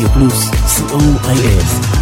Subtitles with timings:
[0.00, 1.99] רדיו פלוס, co.il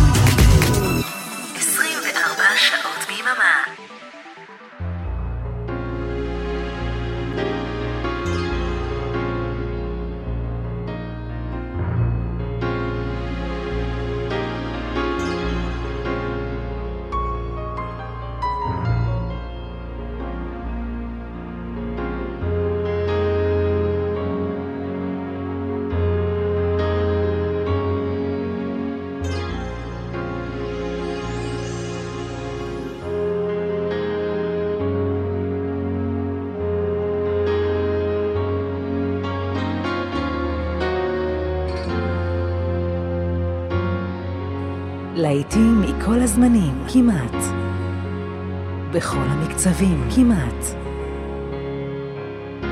[49.59, 50.65] בכל המקצבים, כמעט.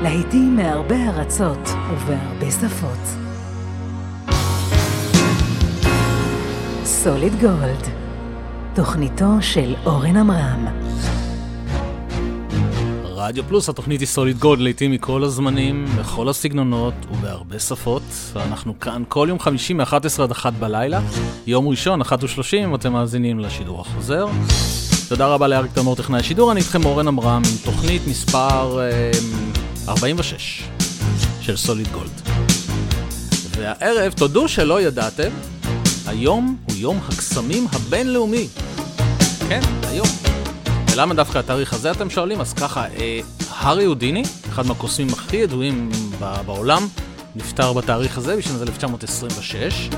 [0.01, 2.99] להיטים מהרבה ארצות ובהרבה שפות.
[6.83, 7.87] סוליד גולד,
[8.75, 10.67] תוכניתו של אורן עמרם.
[13.03, 18.03] רדיו פלוס, התוכנית היא סוליד גולד, לעיתים מכל הזמנים, בכל הסגנונות ובהרבה שפות.
[18.33, 21.01] ואנחנו כאן כל יום חמישי מ-11 עד 1 בלילה.
[21.47, 24.27] יום ראשון, 1 ו-30, אתם מאזינים לשידור החוזר.
[25.07, 29.11] תודה רבה לאריק תמור, טכנאי השידור, אני איתכם אורן עמרם עם תוכנית מספר אה,
[29.87, 30.63] 46
[31.41, 32.21] של סוליד גולד.
[33.57, 35.29] והערב, תודו שלא ידעתם,
[36.07, 38.47] היום הוא יום הקסמים הבינלאומי.
[39.49, 40.07] כן, היום.
[40.91, 42.41] ולמה דווקא התאריך הזה אתם שואלים?
[42.41, 45.89] אז ככה, אה, הארי הודיני, אחד מהקוסמים הכי ידועים
[46.45, 46.87] בעולם,
[47.35, 49.89] נפטר בתאריך הזה בשנת 1926,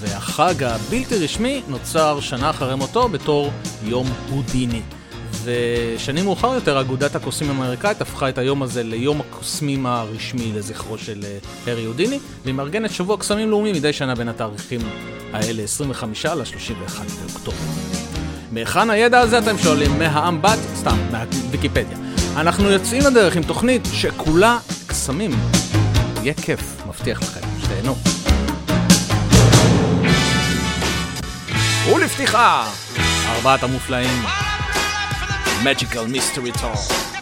[0.00, 3.50] והחג הבלתי רשמי נוצר שנה אחרי מותו בתור
[3.82, 4.82] יום הודיני.
[5.44, 11.24] ושנים מאוחר יותר אגודת הקוסמים האמריקאית הפכה את היום הזה ליום הקוסמים הרשמי לזכרו של
[11.24, 14.80] אה, הארי הודיני, והיא מארגנת שבוע קסמים לאומי מדי שנה בין התאריכים
[15.32, 17.56] האלה 25 ל-31 באוקטובר.
[18.52, 19.98] מהיכן הידע הזה אתם שואלים?
[19.98, 20.58] מהאמבט?
[20.74, 21.98] סתם, מהוויקיפדיה.
[22.36, 25.30] אנחנו יוצאים לדרך עם תוכנית שכולה קסמים.
[26.22, 28.17] יהיה כיף, מבטיח לכם, שתהנו.
[31.94, 32.70] ולפתיחה,
[33.28, 34.24] ארבעת המופלאים,
[35.62, 37.17] Magical Mystery Tour.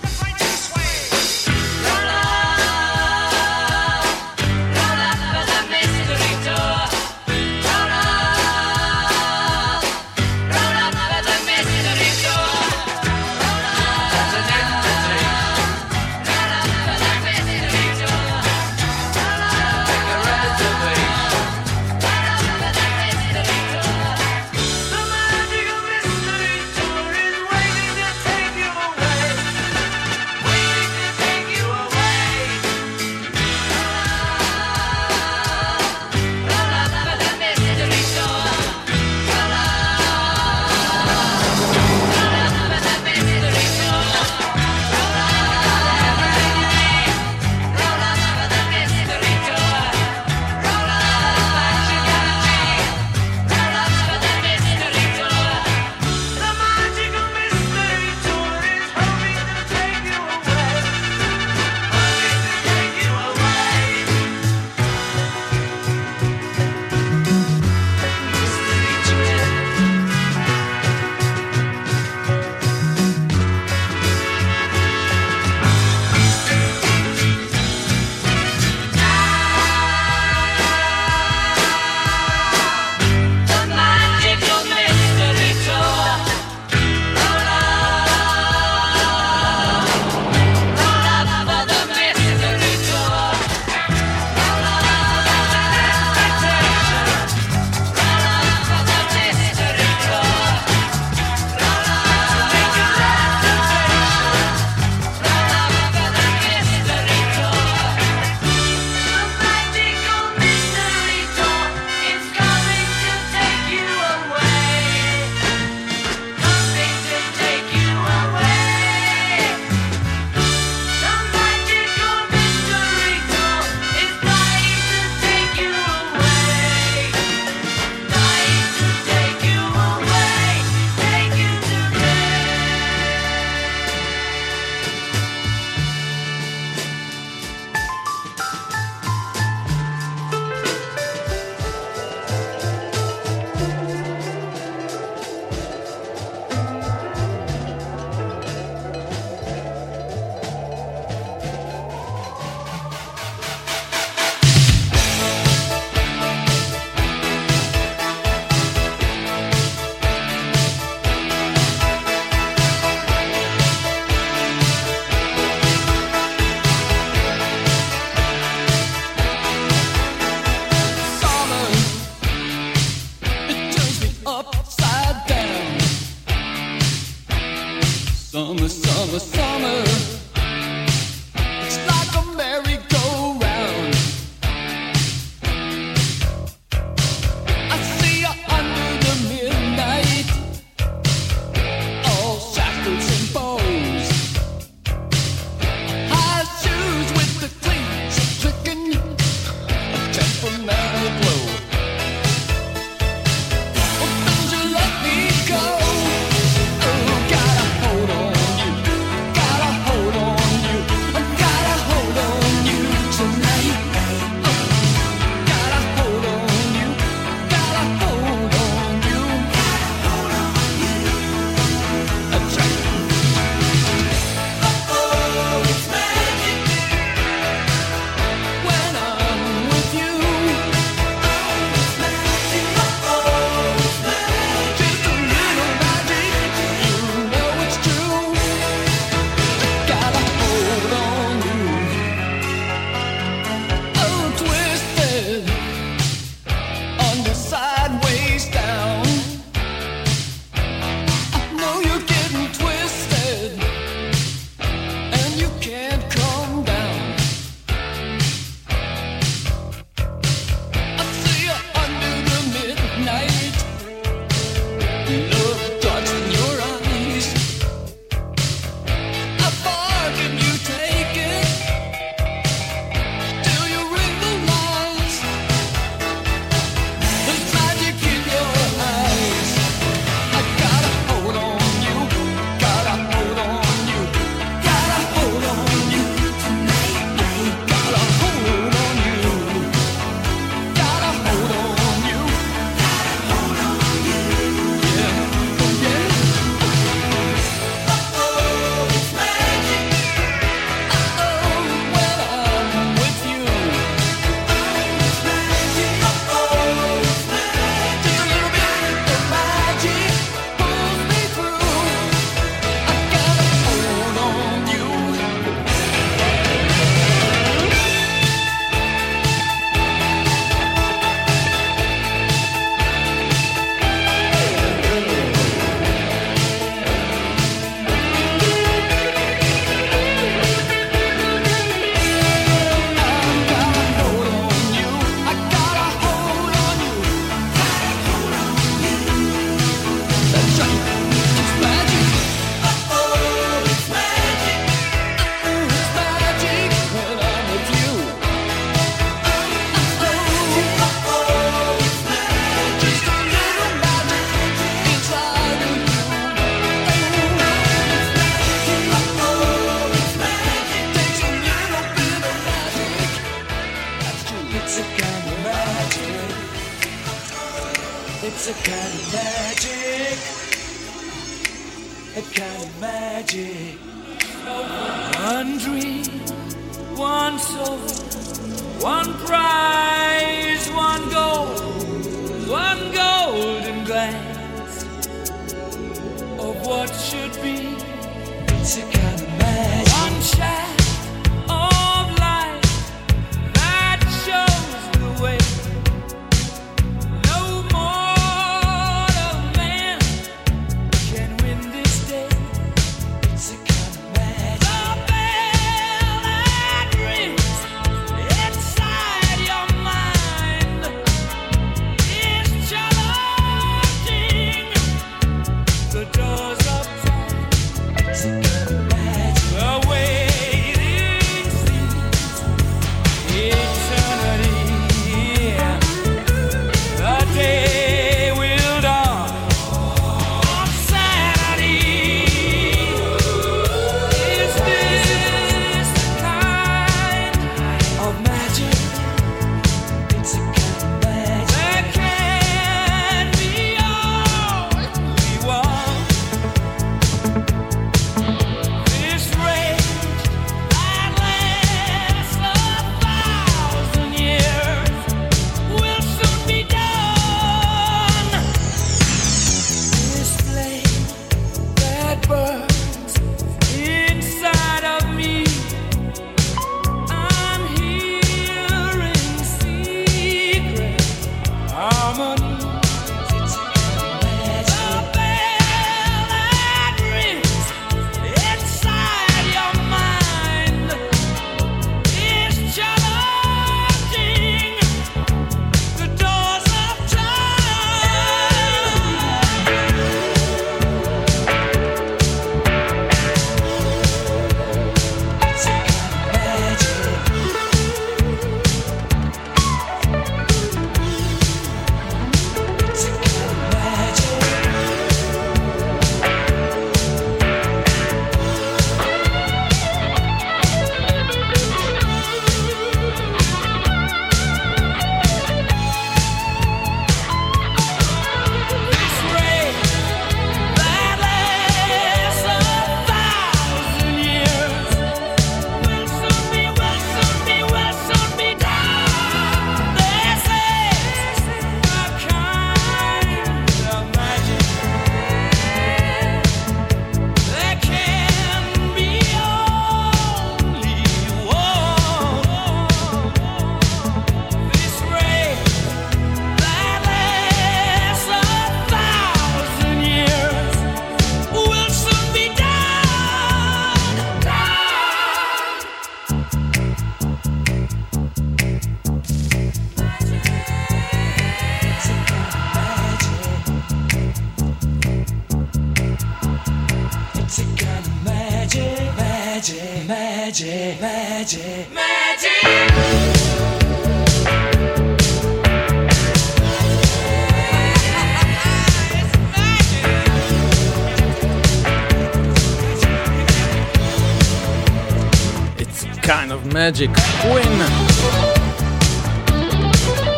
[586.86, 587.82] Magic Queen.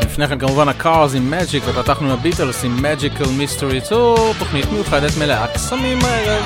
[0.05, 5.47] לפני כן כמובן הקארס עם Magic ופתחנו הביטלס עם Magical Mystery Tour, תוכנית מיוחדת מלאה
[5.47, 6.45] קסמים הערב.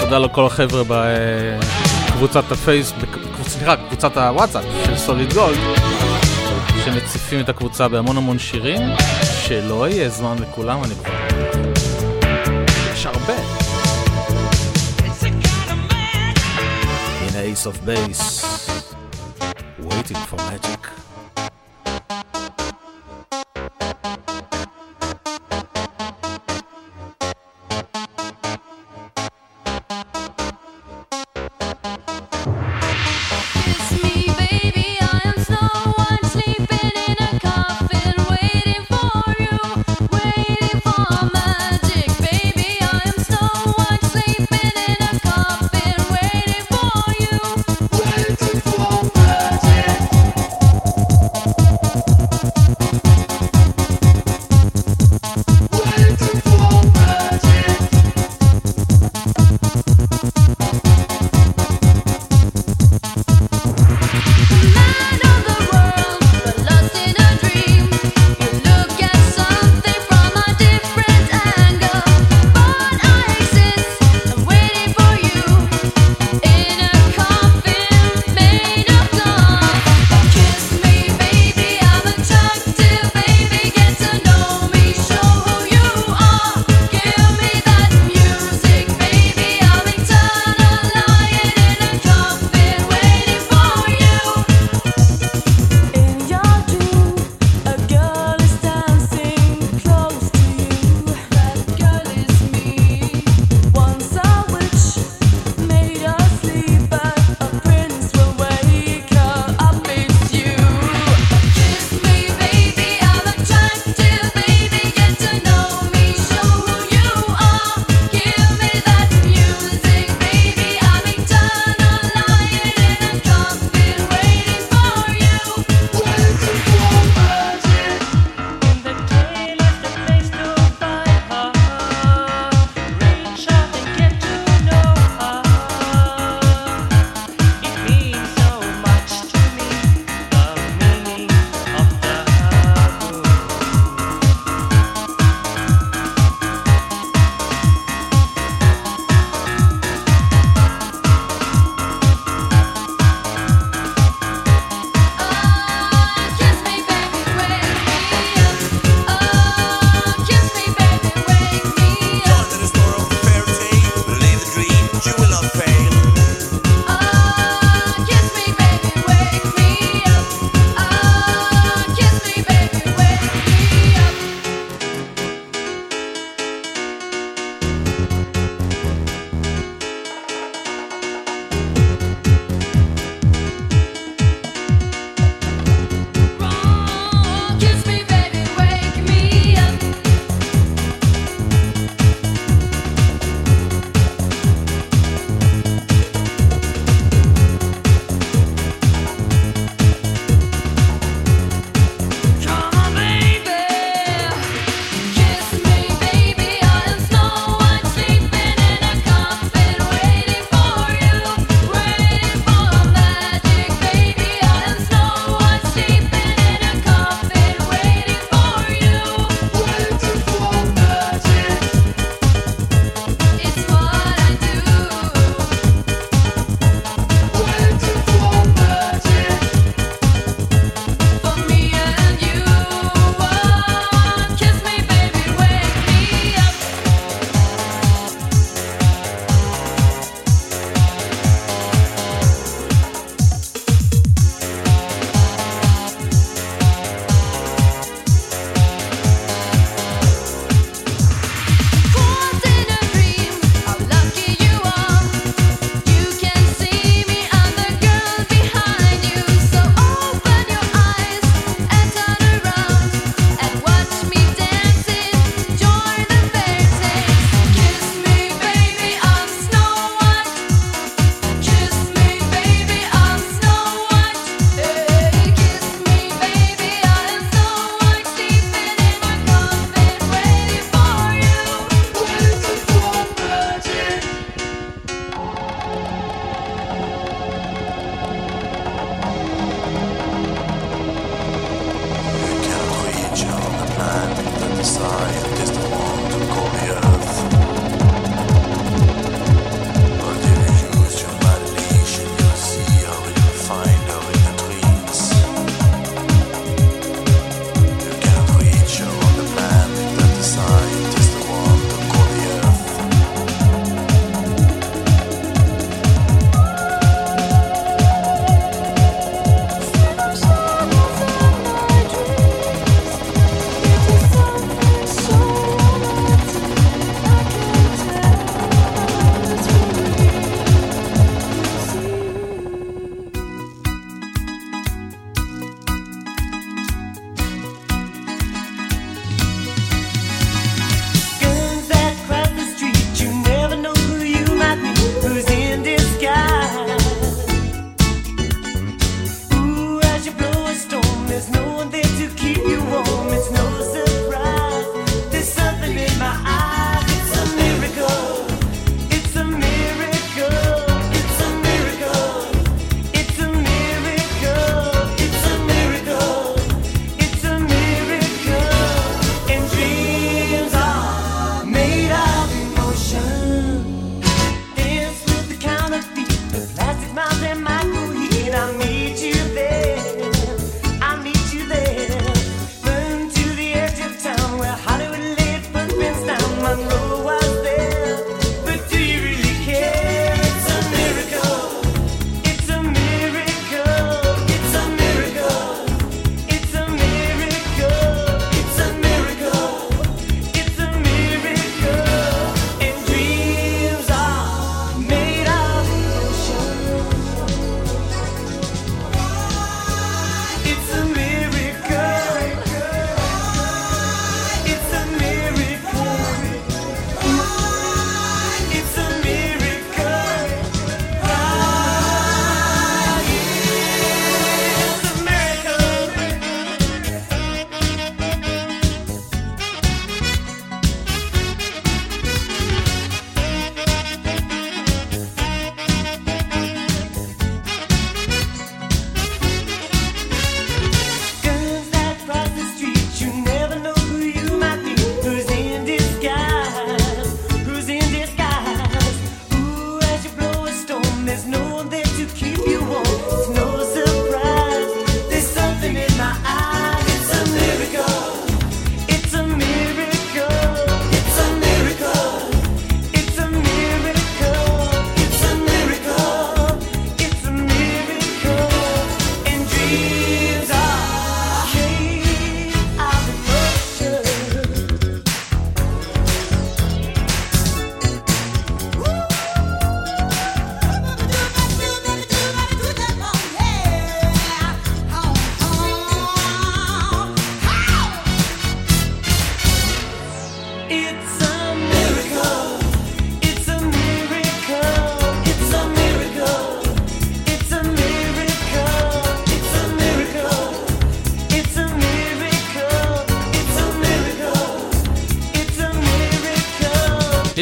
[0.00, 5.58] תודה לכל החבר'ה בקבוצת הפייסבוק, סליחה, קבוצת הוואטסאפ של סוליד גולד,
[6.84, 8.82] שמציפים את הקבוצה בהמון המון שירים,
[9.46, 11.25] שלא יהיה זמן לכולם, אני כבר...
[17.46, 18.92] ace of base,
[19.78, 20.95] waiting for magic.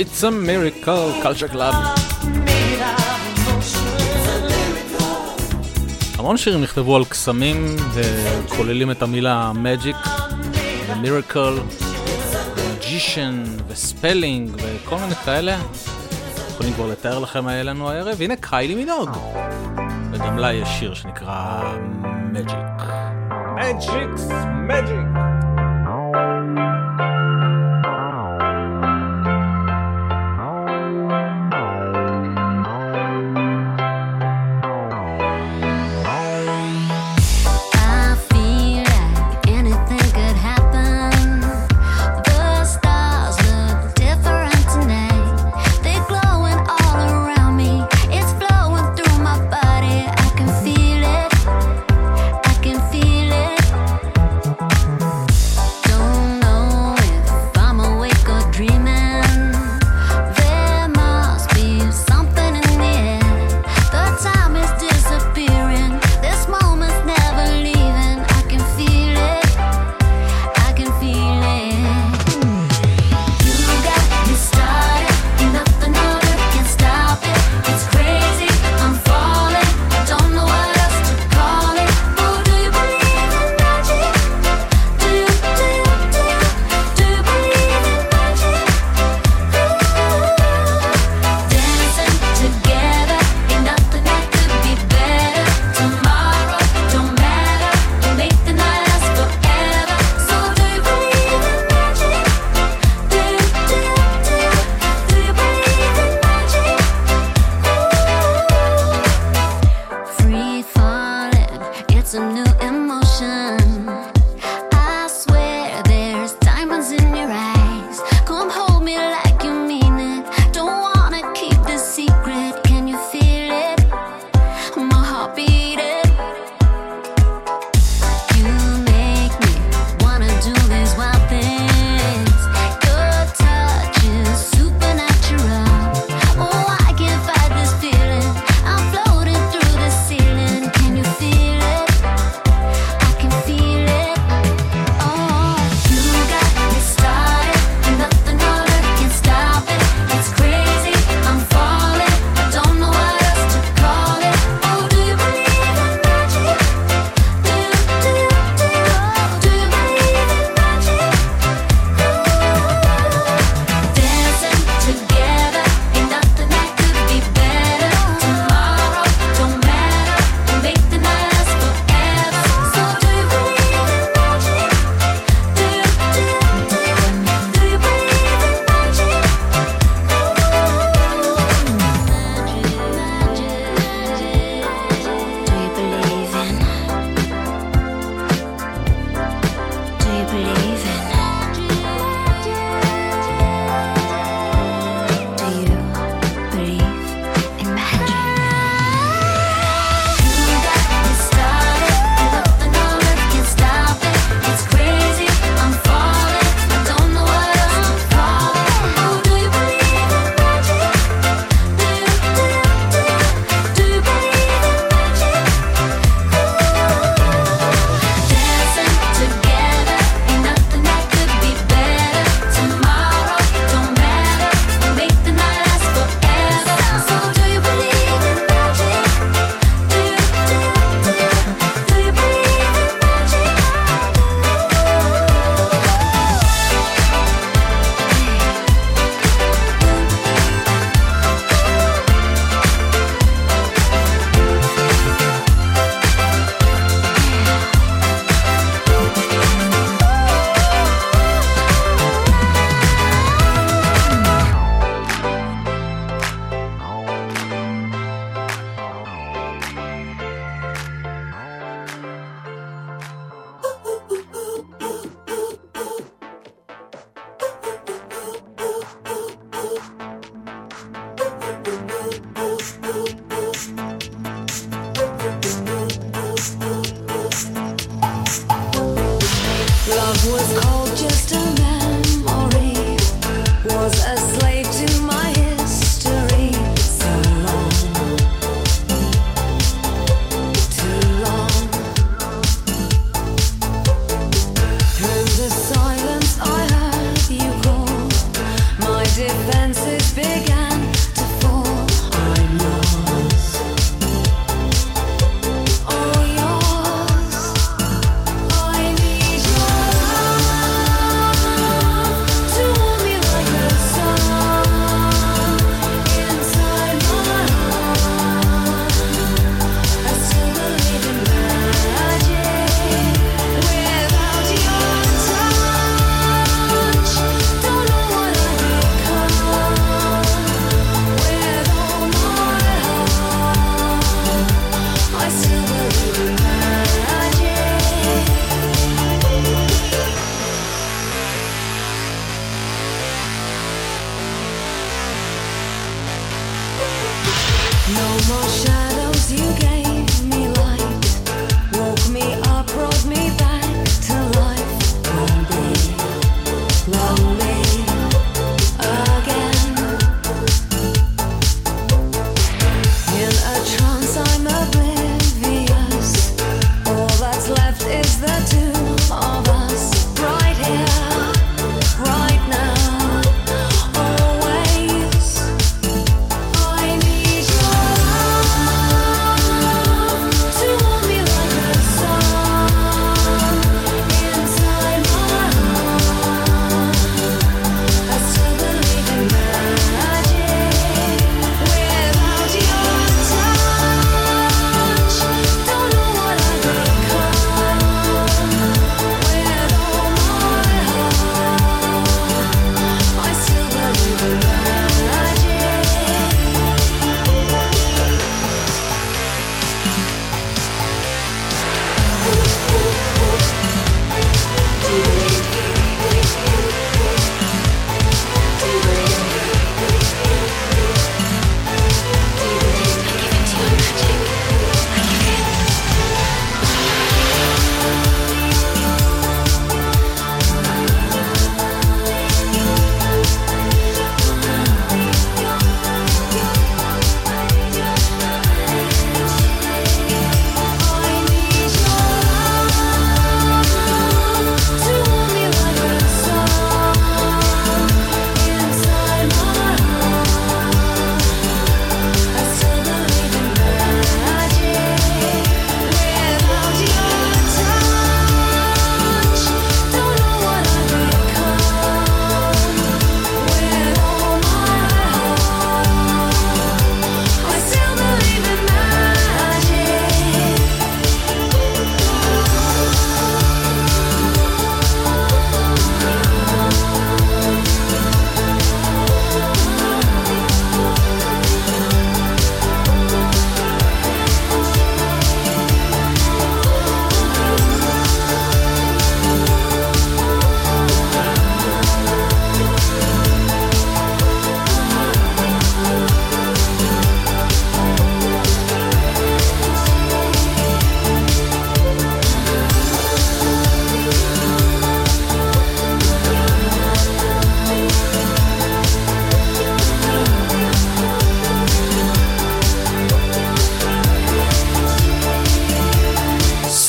[0.05, 1.75] It's a miracle, culture club.
[6.19, 10.09] המון שירים נכתבו על קסמים וכוללים את המילה magic,
[11.03, 11.83] miracle,
[12.57, 15.59] magician וספלינג וכל מיני כאלה.
[16.51, 18.23] יכולים כבר לתאר לכם מה היה לנו הערב.
[18.23, 19.11] הנה קיילי מינוג.
[20.13, 21.63] וגם לה יש שיר שנקרא
[22.35, 22.83] Magic.
[23.59, 24.23] Magic's
[24.69, 25.04] Magic.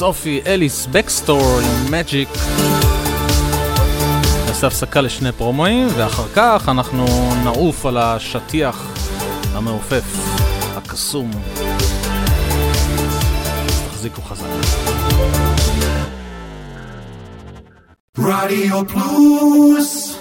[0.05, 2.29] סופי אליס בקסטור עם מג'יק.
[4.47, 7.05] נעשה הפסקה לשני פרומואים, ואחר כך אנחנו
[7.43, 8.93] נעוף על השטיח
[9.53, 10.03] המעופף,
[10.75, 11.31] הקסום.
[13.91, 14.45] תחזיקו חזק.
[18.17, 20.14] רדיו פלוס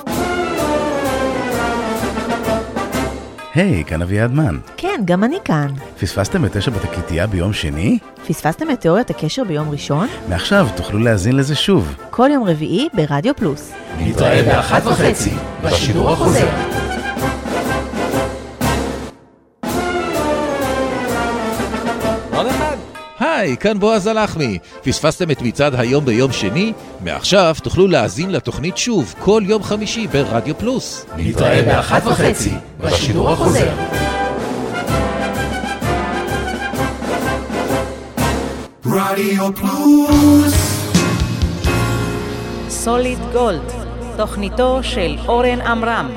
[3.54, 4.58] היי, hey, כאן אביעד מן.
[4.76, 5.66] כן, גם אני כאן.
[6.00, 7.98] פספסתם את תשע בתקליטייה ביום שני?
[8.28, 10.08] פספסתם את תיאוריית הקשר ביום ראשון?
[10.28, 11.94] מעכשיו תוכלו להאזין לזה שוב.
[12.10, 13.72] כל יום רביעי ברדיו פלוס.
[13.98, 15.30] נתראה באחת וחצי,
[15.64, 16.46] בשידור החוזר.
[23.36, 24.58] היי, כאן בועז הלחמי.
[24.82, 26.72] פספסתם את מצעד היום ביום שני?
[27.00, 31.06] מעכשיו תוכלו להאזין לתוכנית שוב כל יום חמישי ברדיו פלוס.
[31.16, 33.72] נתראה באחת וחצי, בשידור החוזר.
[38.86, 40.54] רדיו פלוס
[42.68, 43.72] סוליד גולד,
[44.16, 46.10] תוכניתו של אורן עמרם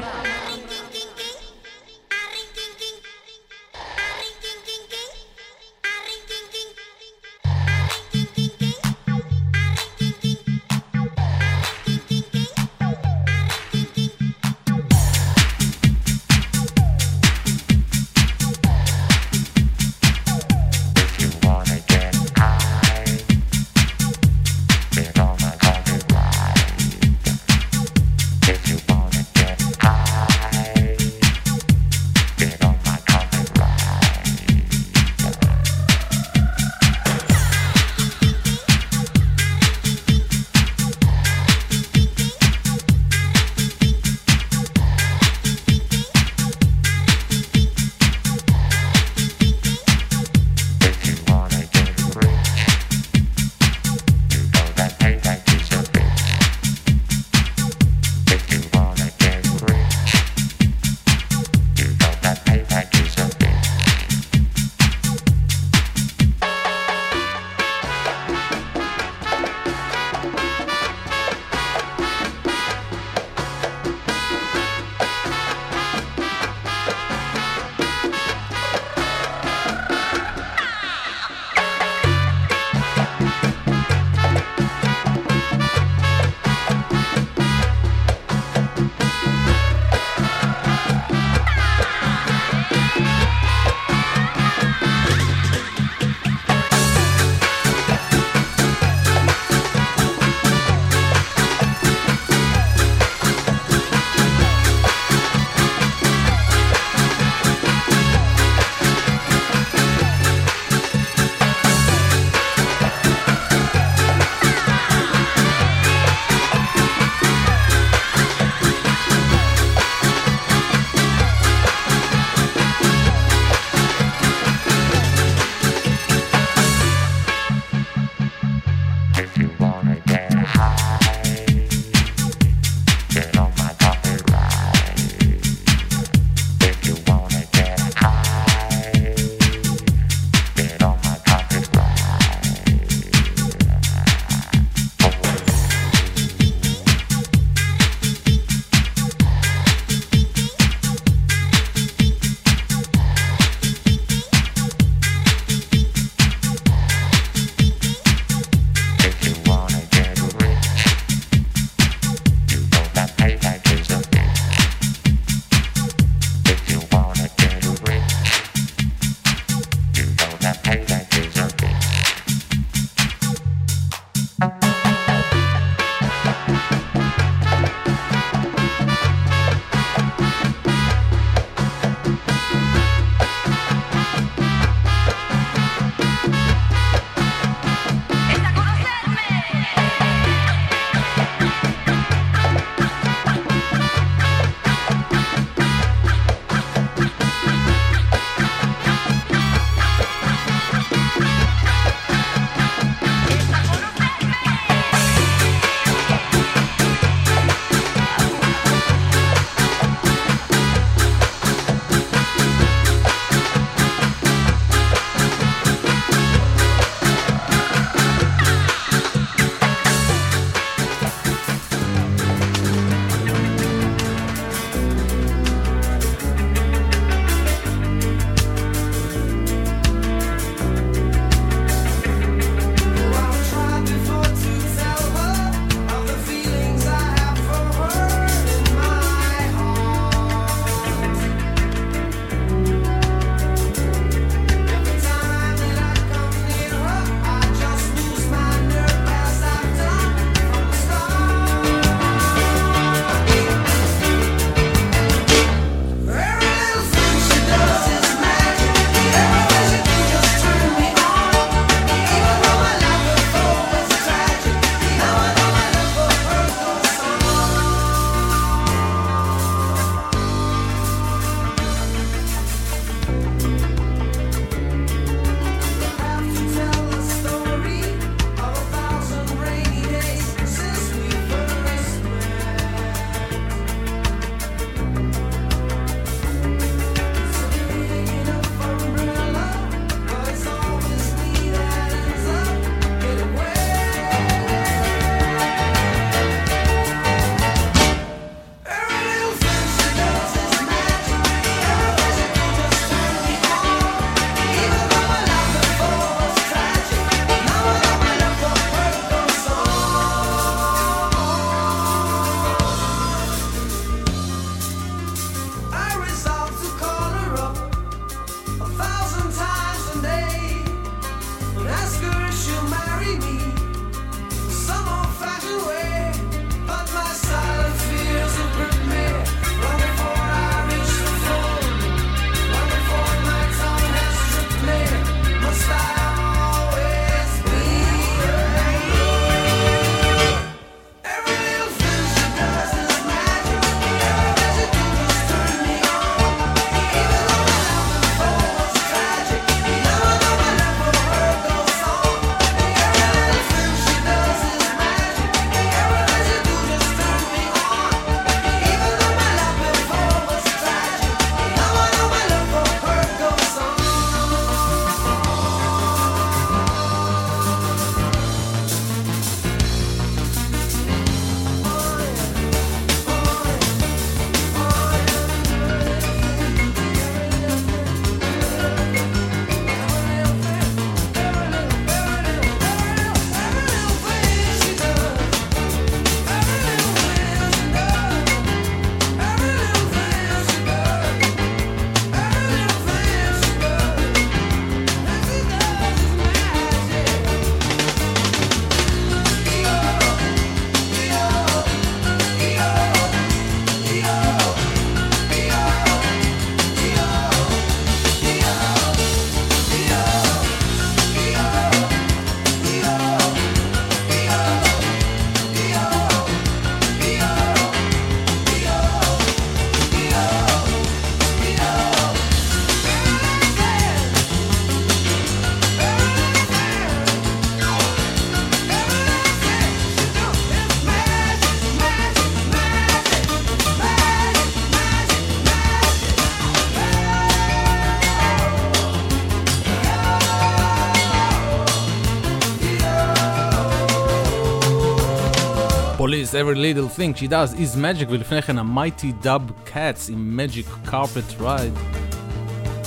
[446.38, 451.42] every little thing she does is magic, ולפני כן המייטי דאב קאטס עם magic carpet
[451.42, 451.98] ride.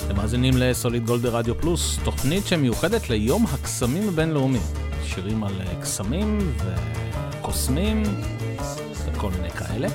[0.07, 4.59] אתם מאזינים לסוליד גולד רדיו פלוס, תוכנית שמיוחדת ליום הקסמים הבינלאומי.
[5.05, 6.39] שירים על אה, קסמים
[7.39, 8.03] וקוסמים
[9.07, 9.89] וכל מיני כאלה.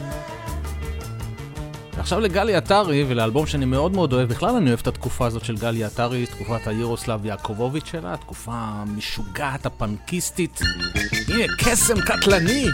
[1.93, 5.57] ועכשיו לגלי עטרי ולאלבום שאני מאוד מאוד אוהב, בכלל אני אוהב את התקופה הזאת של
[5.57, 10.59] גלי עטרי, תקופת האירוסלב יעקובוביץ' שלה, התקופה המשוגעת, הפנקיסטית.
[11.27, 12.65] הנה קסם קטלני!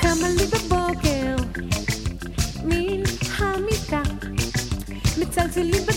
[0.00, 1.36] קמה לי בבוקר,
[2.64, 4.02] מין חמיקה,
[5.18, 5.87] מצלצלים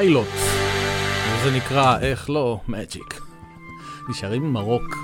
[0.00, 0.28] פיילוט.
[1.44, 3.20] זה נקרא, איך לא, מג'יק.
[4.08, 4.96] נשארים עם הרוק,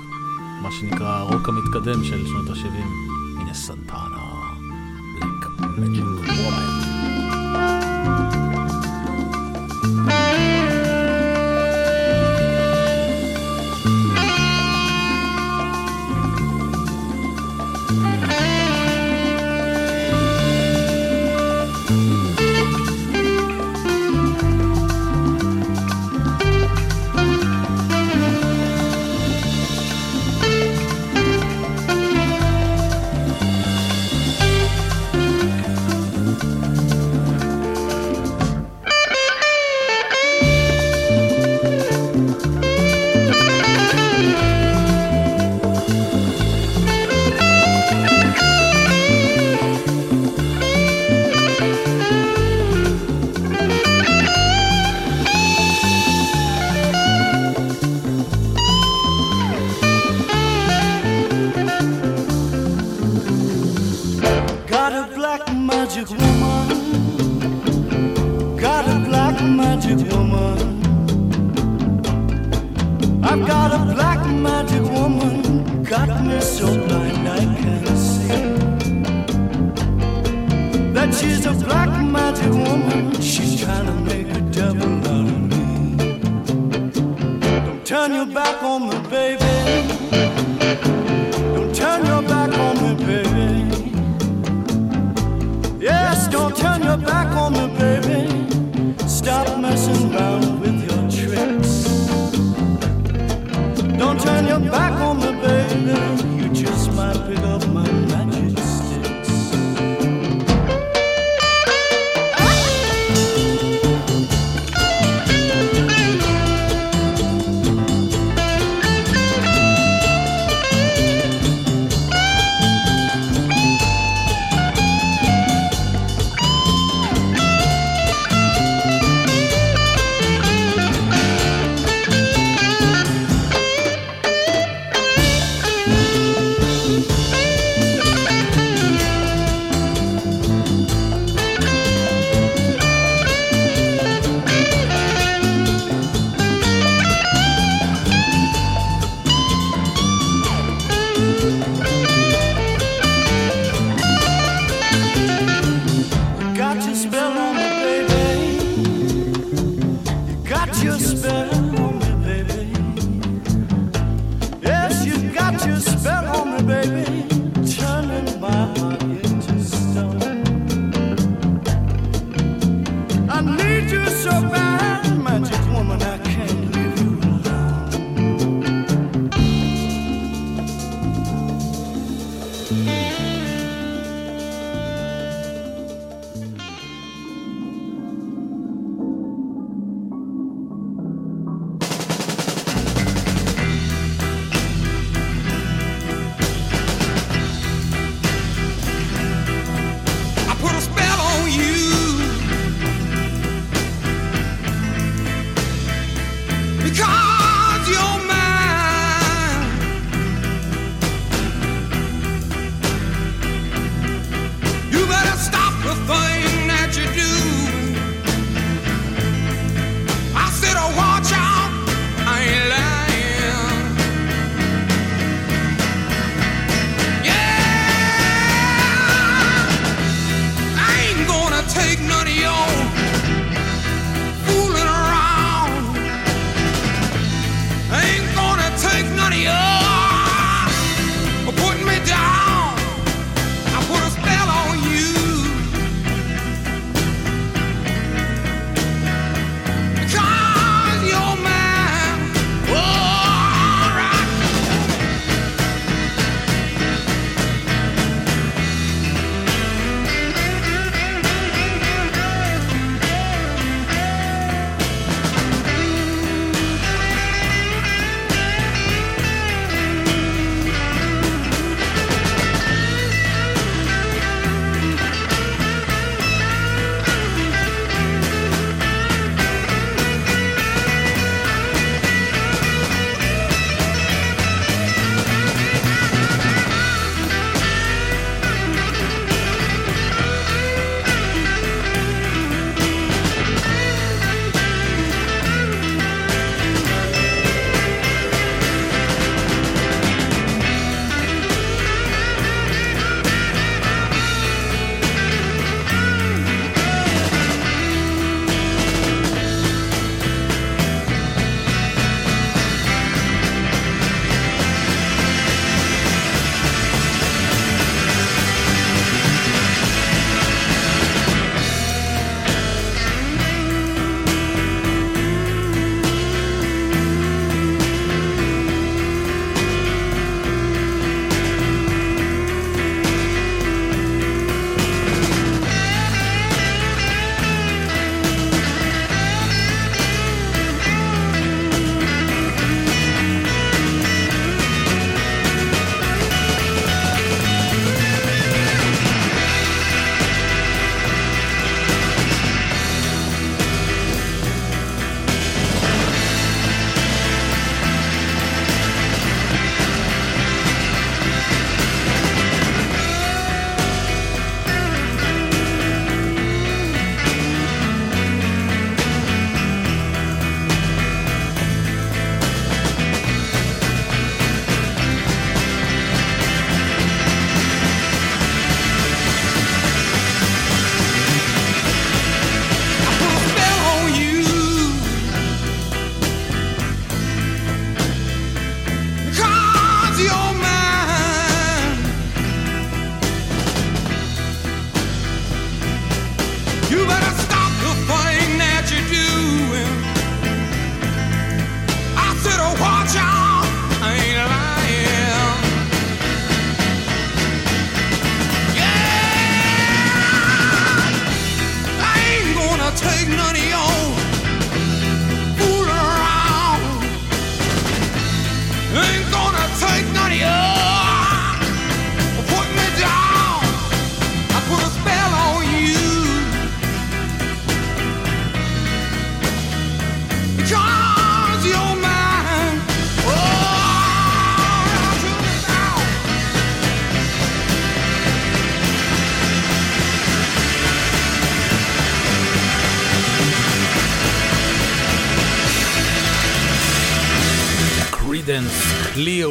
[0.61, 3.06] מה שנקרא הרוק המתקדם של שנות ה-70.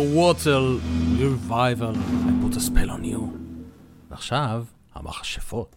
[0.01, 0.61] water
[1.19, 1.95] revival,
[2.29, 3.21] I put a spell on you.
[4.11, 5.77] ועכשיו, המכשפות.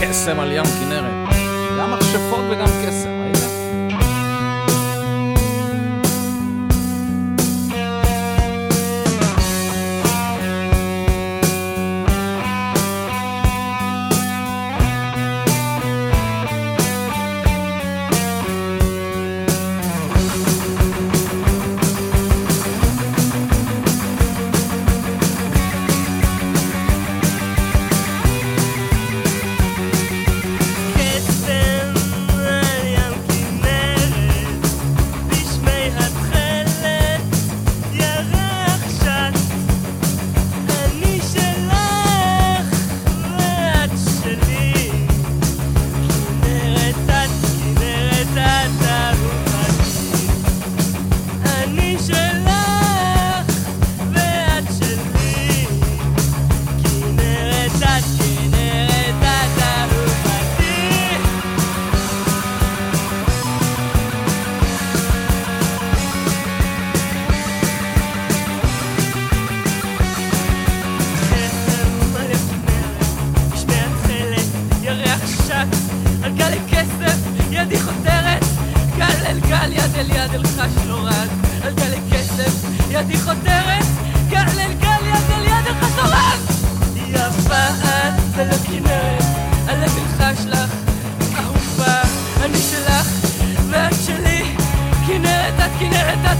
[0.00, 1.34] קסם על ים כנרת.
[1.78, 3.15] גם מכשפות וגם קסם.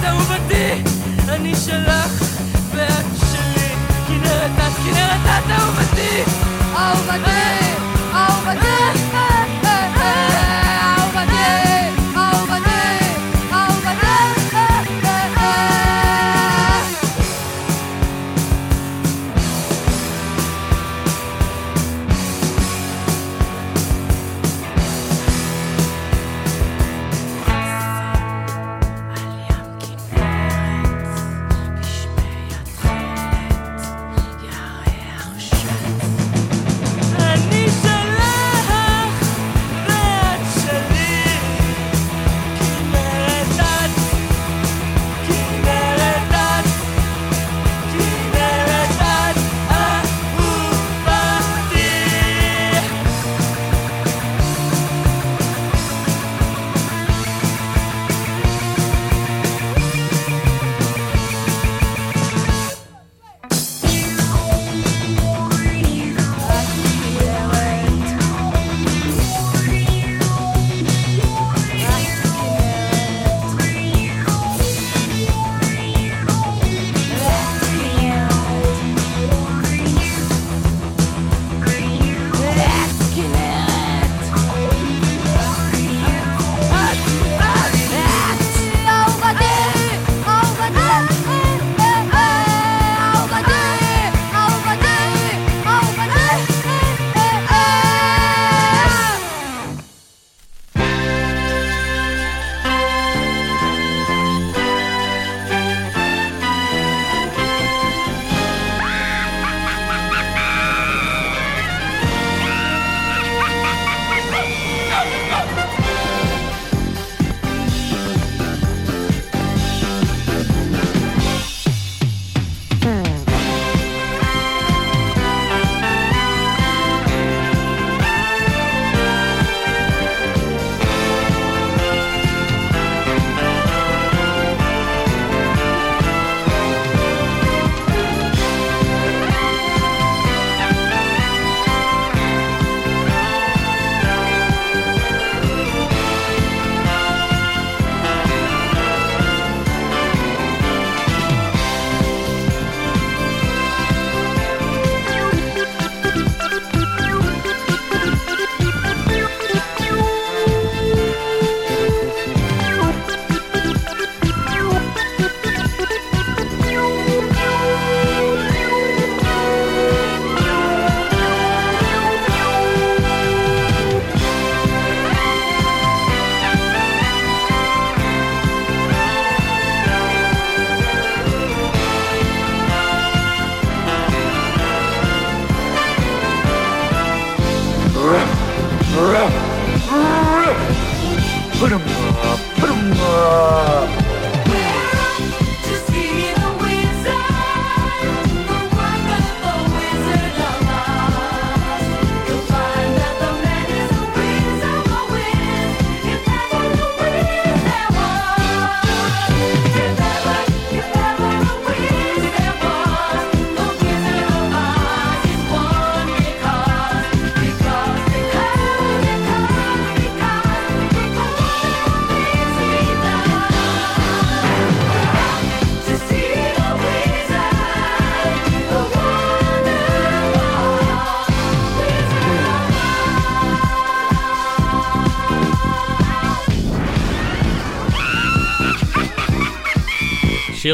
[0.09, 0.83] אהובתי,
[1.29, 2.23] אני שלך
[2.71, 3.75] ואת שלי.
[4.09, 6.23] כנרת את, כנרת את אהובתי,
[6.77, 7.56] אהובתי.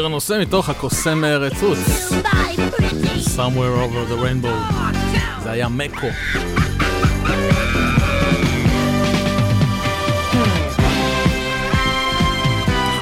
[0.03, 1.79] שיר הנושא מתוך הקוסם רצוץ.
[3.35, 4.73] Somewhere over the rainbow.
[5.43, 6.07] זה היה מקו.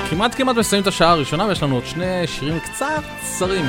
[0.10, 3.66] כמעט כמעט מסיימים את השעה הראשונה ויש לנו עוד שני שירים קצת קצרים.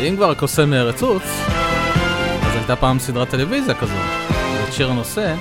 [0.00, 1.22] ואם כבר הקוסם רצוץ,
[2.42, 3.94] אז הייתה פעם סדרת טלוויזיה כזו.
[4.60, 5.34] ואת שיר הנושא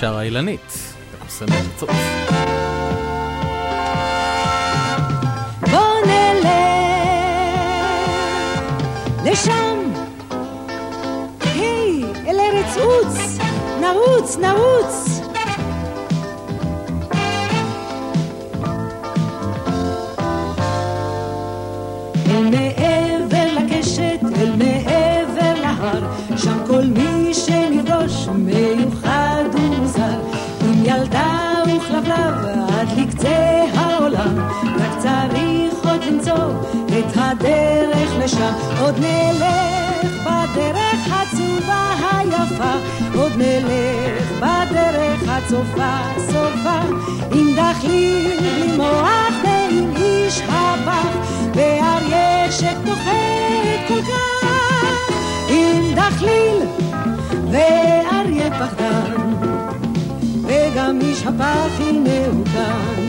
[0.00, 2.53] שרה אילנית, הקוסם רצוץ.
[9.24, 9.92] לשם,
[11.40, 13.38] היי, אל ארץ עוץ,
[13.80, 15.20] נרוץ, נרוץ.
[22.26, 22.50] אל
[32.80, 36.48] עד לקצה העולם, רק צריך עוד למצוא
[36.98, 37.73] את הדרך
[38.24, 42.72] לשם, עוד נלך בדרך הצהובה היפה,
[43.14, 46.80] עוד נלך בדרך הצופה סופה,
[47.32, 51.08] עם דחליל בלי מוח ועם איש הפח,
[51.54, 55.12] ואריה שפוחד כל כך,
[55.48, 56.62] עם דחליל
[57.50, 59.34] ואריה פחדן,
[60.42, 63.04] וגם איש הפח הנה הוא כאן,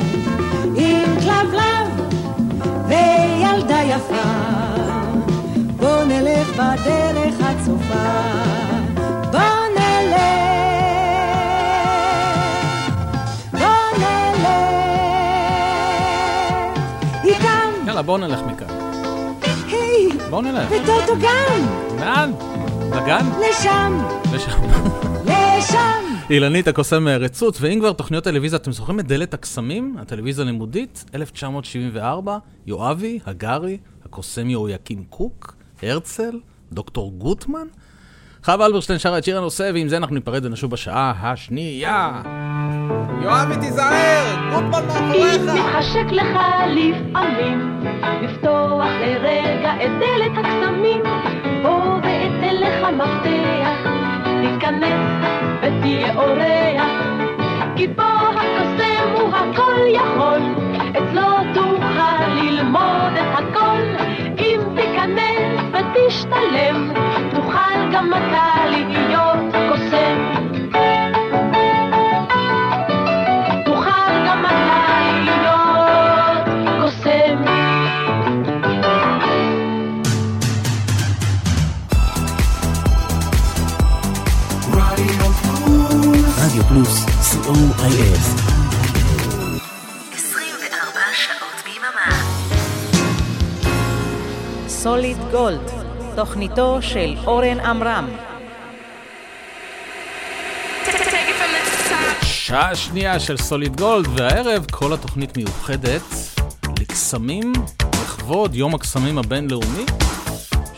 [0.76, 1.88] עם כלבלב
[2.88, 4.64] וילדה יפה,
[6.56, 8.06] בדרך הצופה,
[9.32, 9.39] בוא
[17.95, 18.68] יאללה, בואו נלך מכאן.
[19.68, 20.72] היי, בואו נלך.
[20.72, 21.68] וטוטו גם,
[21.99, 22.32] לאן?
[22.91, 23.26] לגן?
[23.49, 24.01] לשם,
[24.34, 24.62] לשם.
[25.26, 26.03] לשם.
[26.30, 29.95] אילנית הקוסם רצוץ, ואם כבר תוכניות טלוויזיה, אתם זוכרים את דלת הקסמים?
[29.99, 32.38] הטלוויזיה הלימודית, 1974,
[32.68, 36.40] יואבי, הגרי, הקוסם יהויקים קוק, הרצל,
[36.72, 37.68] דוקטור גוטמן?
[38.44, 42.22] חווה אלברשטיין שרה את שיר הנושא, ועם זה אנחנו ניפרד ונשוב בשעה השנייה.
[43.22, 44.36] יואבי, תיזהר!
[44.54, 45.42] גוטמן מאחוריך!
[45.42, 47.84] מתחשק לך לפעמים
[48.24, 51.02] לפתוח לרגע את דלת הקסמים
[51.64, 53.90] בוא ואתן לך מפתח
[54.42, 55.26] תיכנס
[55.62, 56.90] ותהיה אורח
[57.76, 60.42] כי פה הקוסם הוא הכל יכול
[60.92, 64.14] אצלו תוכל ללמוד את הכל אם
[65.76, 66.92] ותשתלם
[67.36, 70.18] תוכל גם אתה להיות קוסם
[73.66, 76.48] תוכל גם אתה להיות
[76.82, 77.46] קוסם.
[86.68, 88.45] פלוס.
[94.86, 95.72] סוליד גולד,
[96.16, 98.10] תוכניתו של אורן עמרם.
[102.22, 106.02] שעה שנייה של סוליד גולד, והערב כל התוכנית מיוחדת
[106.80, 107.54] לקסמים
[108.04, 109.86] לכבוד יום הקסמים הבינלאומי,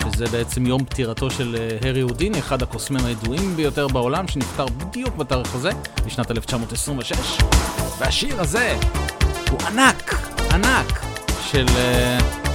[0.04, 5.16] שזה בעצם יום פטירתו של אה, הארי הודיני, אחד הקוסמים הידועים ביותר בעולם, שנפטר בדיוק
[5.16, 5.70] בתאריך הזה,
[6.06, 7.18] בשנת 1926.
[8.00, 8.78] והשיר הזה
[9.52, 10.16] הוא ענק,
[10.52, 11.00] ענק,
[11.52, 12.47] של uh,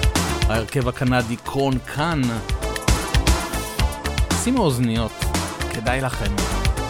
[0.51, 2.21] ההרכב הקנדי קרון קאן.
[4.43, 5.11] שימו אוזניות,
[5.73, 6.35] כדאי לכם,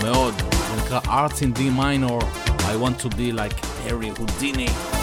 [0.04, 0.34] מאוד.
[0.40, 2.24] זה נקרא Arts in D minor,
[2.60, 5.01] I want to be like Harry Houdini.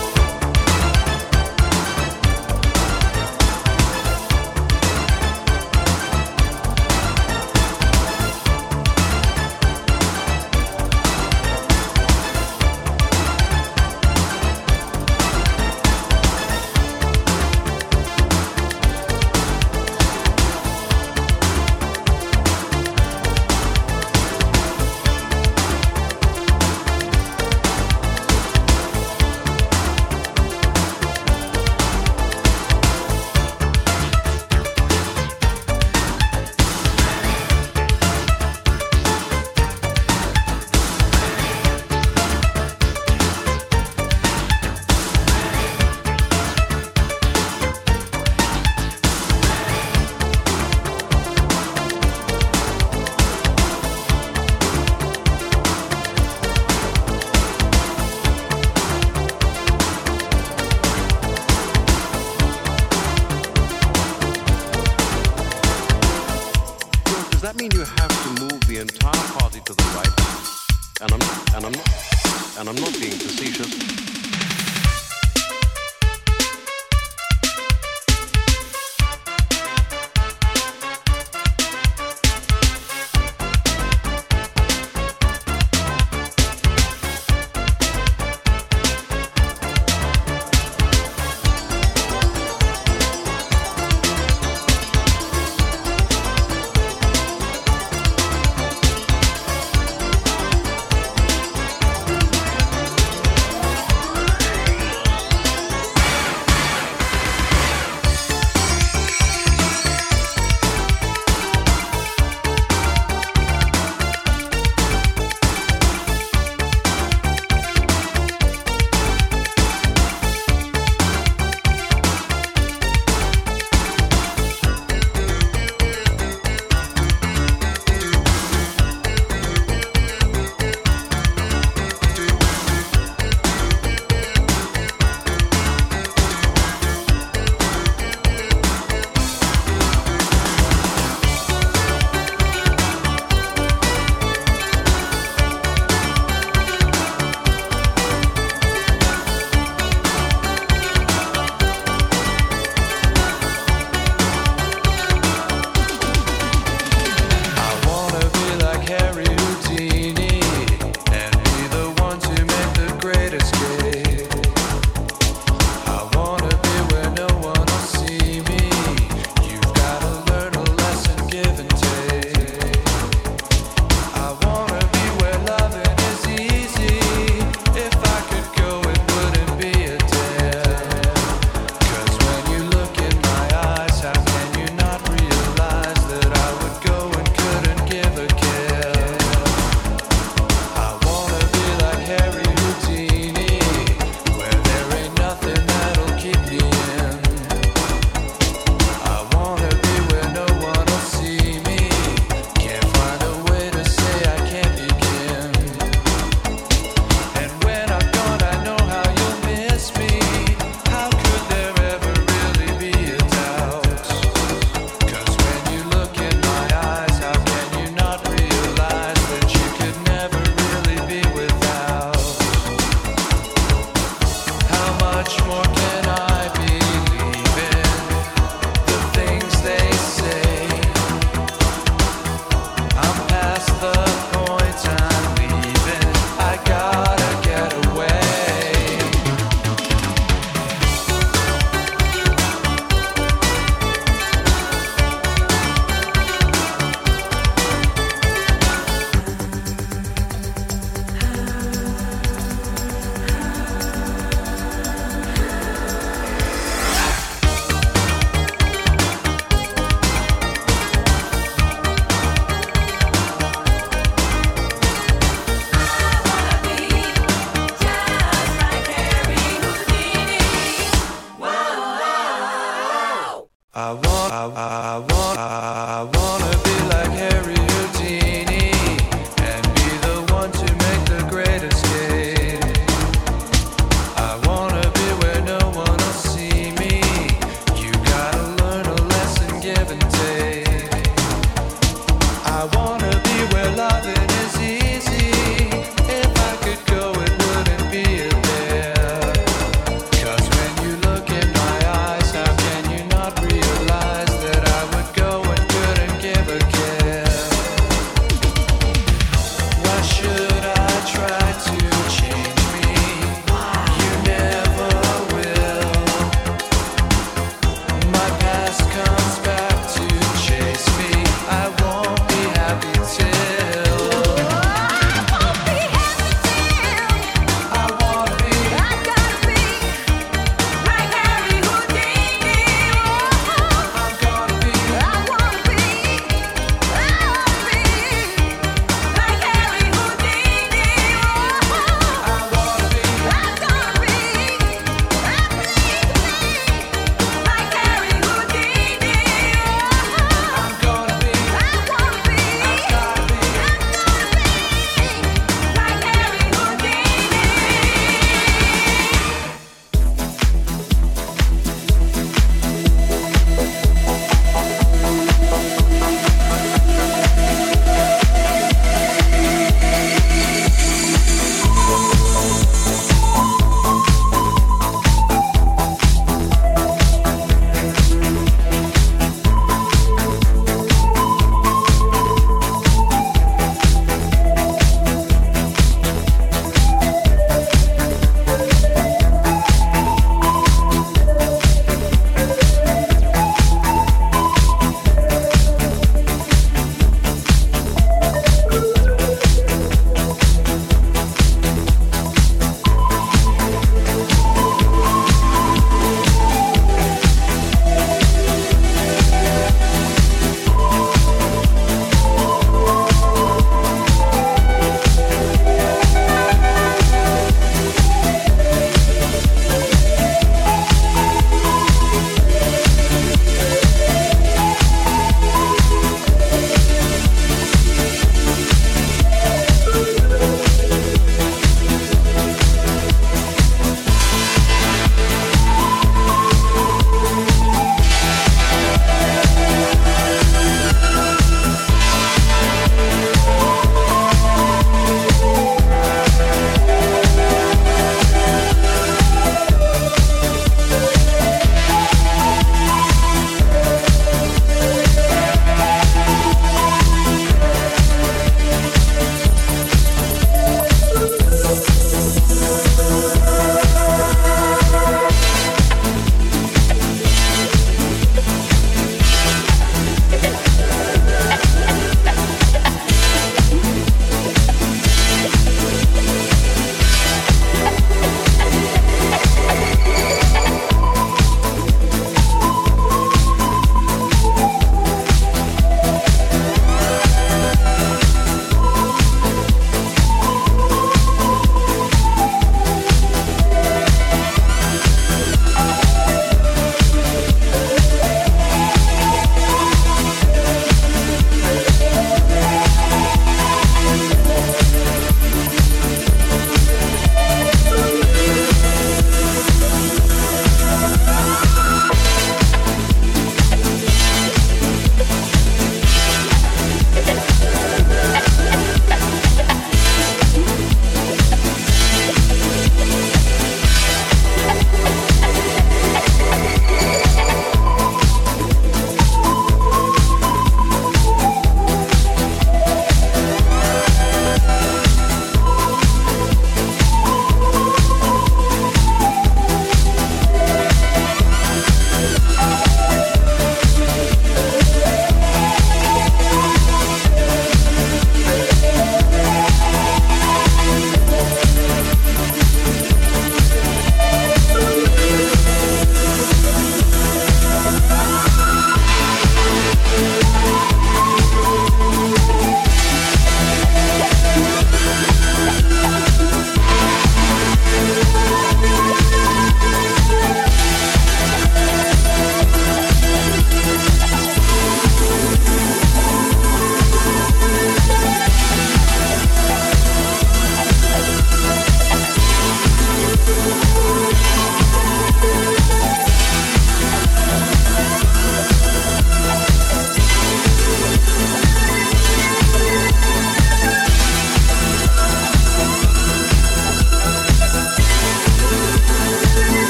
[276.64, 277.09] Be like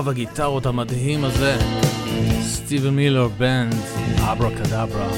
[0.00, 1.56] קרב הגיטרות המדהים הזה,
[2.42, 3.74] סטיבן מילר בנד,
[4.18, 5.08] אברה קדברה,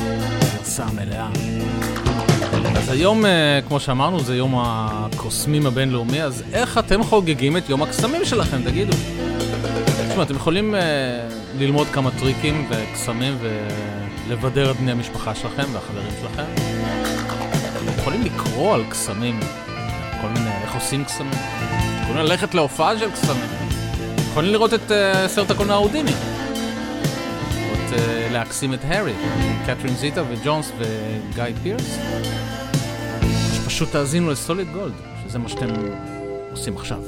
[0.57, 1.29] גרסה מלאה.
[2.77, 7.83] אז היום, אה, כמו שאמרנו, זה יום הקוסמים הבינלאומי, אז איך אתם חוגגים את יום
[7.83, 8.93] הקסמים שלכם, תגידו?
[10.09, 10.81] תשמעו, אתם יכולים אה,
[11.59, 13.39] ללמוד כמה טריקים וקסמים
[14.29, 16.45] ולבדר את בני המשפחה שלכם והחברים שלכם.
[17.77, 19.41] אתם יכולים לקרוא על קסמים,
[20.21, 21.39] כל מיני, איך עושים קסמים.
[22.03, 23.62] יכולים ללכת להופעה של קסמים.
[24.33, 26.11] יכולים לראות את uh, סרט הקולנוע הודיני.
[27.55, 29.15] לראות uh, להקסים את הארי,
[29.67, 31.99] קתרין זיטה וג'ונס וגיא פירס.
[33.67, 34.93] פשוט תאזינו לסוליד גולד,
[35.25, 35.69] שזה מה שאתם
[36.51, 36.99] עושים עכשיו.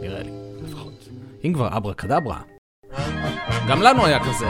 [0.00, 0.30] נראה לי,
[0.62, 1.08] לפחות.
[1.44, 2.38] אם כבר אברה קדברה.
[3.68, 4.48] גם לנו היה כזה.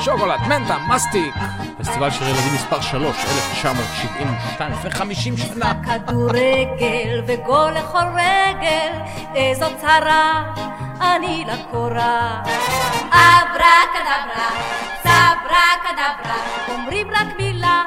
[0.00, 1.34] שוקולד, מנטה, מסטיק.
[1.78, 5.72] פסטיבל שירי ילדים מספר 3, 1972, לפני 50 שנה.
[5.84, 8.92] כדורגל וגול לכל רגל,
[9.34, 10.54] איזו צרה
[11.00, 12.42] אני לקורה.
[13.08, 14.50] אברה קדברה,
[15.02, 16.36] צברה קדברה,
[16.68, 17.84] אומרים רק מילה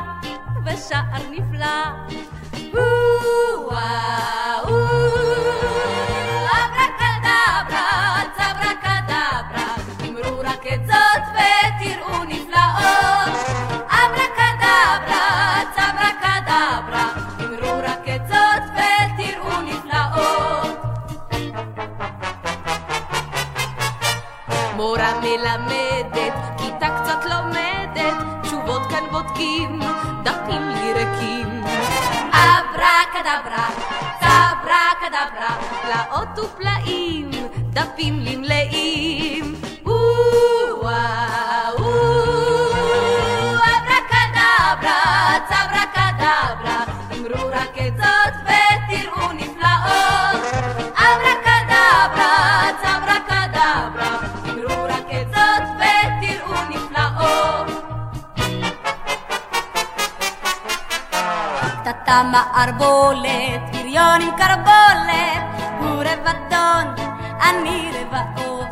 [0.65, 2.07] ושער נפלא.
[11.77, 13.29] ותראו נפלאות.
[13.89, 16.06] אברה קדברה, צברה
[24.78, 29.80] מורה מלמדת, כיתה קצת לומדת, תשובות כאן בודקים,
[30.24, 31.64] דפים לי ריקים.
[32.32, 33.70] אברה קדברה,
[34.20, 37.30] צברה קדברה, פלאות ופלאים,
[37.70, 39.56] דפים לי מלאים.
[43.60, 46.84] אברה קדברה, צברה קדברה,
[47.14, 48.66] אמרו רק את זאת ותראו
[62.07, 65.43] קטטה מערבולת, בריון עם קרבולת,
[65.79, 67.07] הוא רבדון,
[67.43, 68.67] אני רבעות.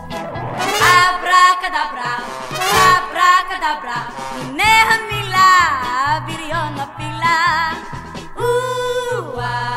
[0.80, 2.16] אברה קדברה,
[2.52, 4.02] אברה קדברה,
[4.32, 7.72] הנה המילה, בריון מפילה.
[8.36, 9.75] וואו,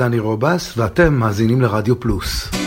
[0.00, 2.59] דני רובס, ואתם מאזינים לרדיו פלוס.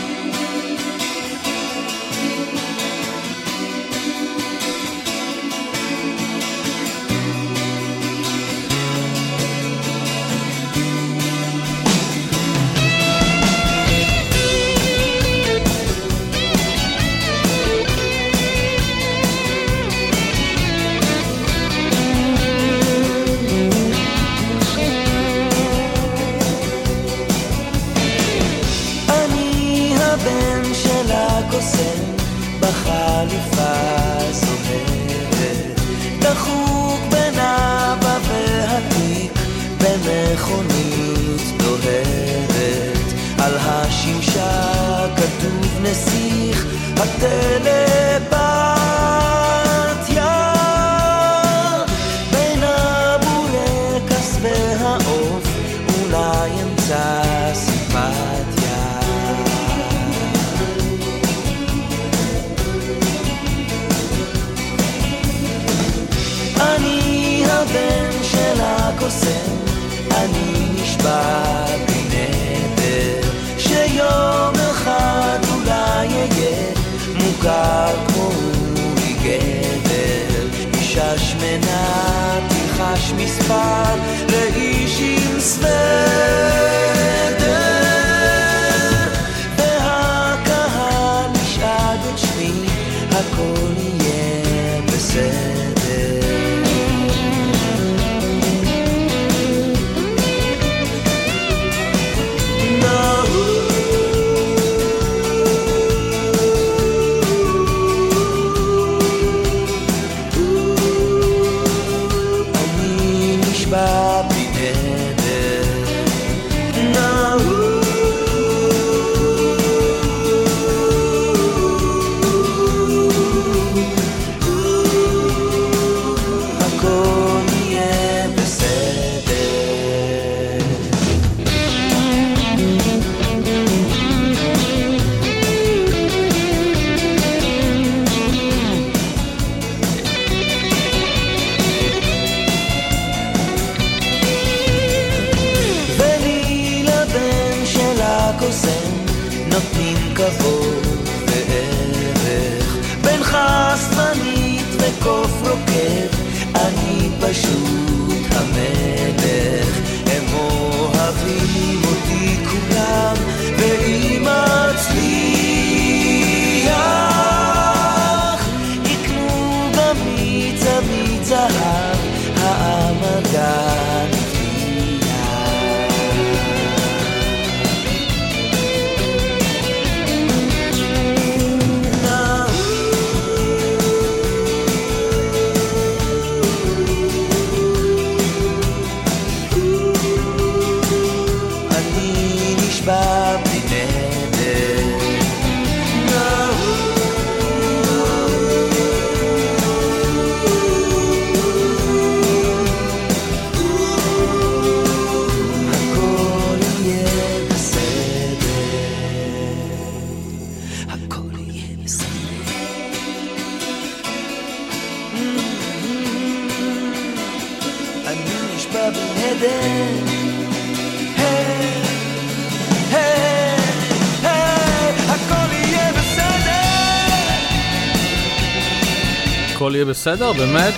[230.04, 230.74] בסדר, באמת?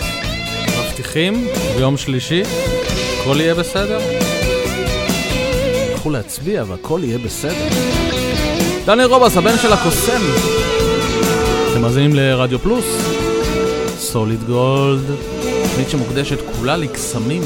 [0.78, 1.46] מבטיחים?
[1.76, 2.42] ביום שלישי?
[3.20, 3.98] הכל יהיה בסדר?
[5.90, 7.68] הלכו להצביע והכל יהיה בסדר.
[8.84, 10.20] דני רובס, הבן של הקוסם.
[11.70, 12.84] אתם מאזינים לרדיו פלוס?
[13.98, 15.04] סוליד גולד.
[15.62, 17.42] תוכנית שמוקדשת כולה לקסמים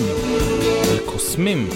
[0.91, 1.69] ולקוסמים.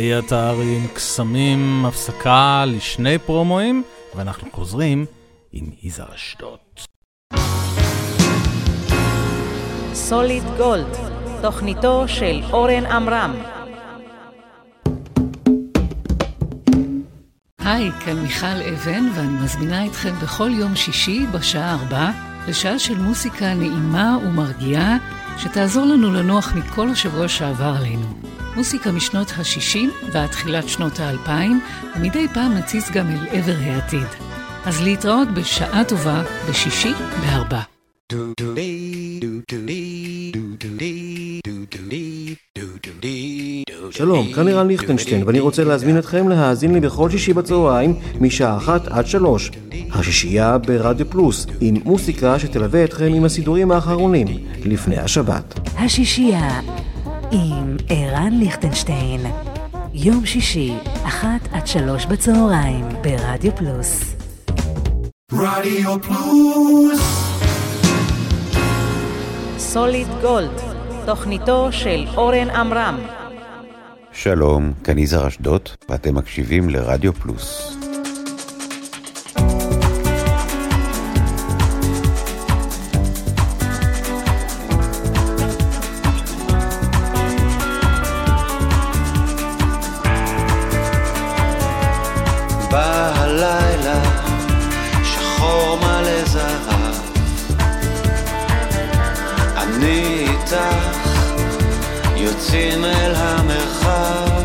[0.00, 3.82] עטר עם קסמים, הפסקה לשני פרומואים,
[4.14, 5.06] ואנחנו חוזרים
[5.52, 6.58] עם יזהר אשדוד.
[9.94, 10.96] סוליד גולד,
[11.42, 13.34] תוכניתו של אורן עמרם.
[17.58, 22.10] היי, כאן מיכל אבן, ואני מזמינה אתכם בכל יום שישי בשעה ארבע
[22.48, 24.96] לשעה של מוסיקה נעימה ומרגיעה,
[25.38, 28.35] שתעזור לנו לנוח מכל השבוע שעבר עלינו.
[28.56, 29.78] מוסיקה משנות ה-60
[30.12, 31.30] ועד תחילת שנות ה-2000,
[31.96, 34.06] ומדי פעם נציץ גם אל עבר העתיד.
[34.64, 37.60] אז להתראות בשעה טובה בשישי בארבע.
[43.90, 48.88] שלום, כאן לירן ליכטנשטיין, ואני רוצה להזמין אתכם להאזין לי בכל שישי בצהריים, משעה אחת
[48.88, 49.50] עד שלוש.
[49.90, 54.26] השישייה ברדיו פלוס, עם מוסיקה שתלווה אתכם עם הסידורים האחרונים,
[54.64, 55.58] לפני השבת.
[55.78, 56.60] השישייה
[57.30, 59.20] עם ערן ליכטנשטיין.
[59.94, 64.16] יום שישי, אחת עד שלוש בצהריים, ברדיו פלוס.
[65.32, 67.26] רדיו פלוס
[69.58, 70.60] סוליד גולד,
[71.06, 72.98] תוכניתו של אורן עמרם.
[74.12, 77.76] שלום, כאן יזהר אשדוד, ואתם מקשיבים לרדיו פלוס.
[100.46, 101.08] איתך,
[102.16, 104.42] יוצאים אל המרחב.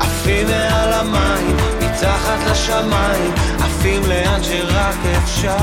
[0.00, 5.56] עפים מעל המים, מתחת לשמיים, עפים לאן שרק אפשר.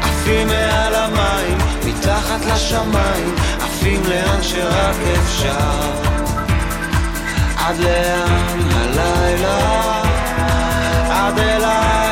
[0.00, 5.92] עפים מעל המים, מתחת לשמיים, עפים לאן שרק אפשר.
[7.56, 10.02] עד לאן הלילה,
[11.10, 12.07] עד אליי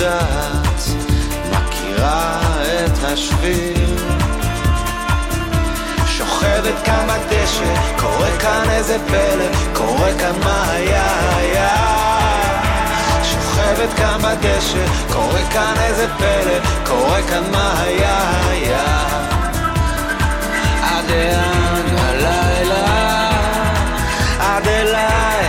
[0.00, 0.82] יודעת,
[1.50, 2.40] מכירה
[2.84, 3.96] את השביל.
[6.06, 11.76] שוכבת כאן בדשא, קורה כאן איזה פלא, קורה כאן מה היה היה.
[13.22, 19.08] שוכבת כאן בדשא, קורה כאן איזה פלא, קורה כאן מה היה היה.
[20.82, 23.30] עד לאן הלילה,
[24.40, 25.43] עד אליי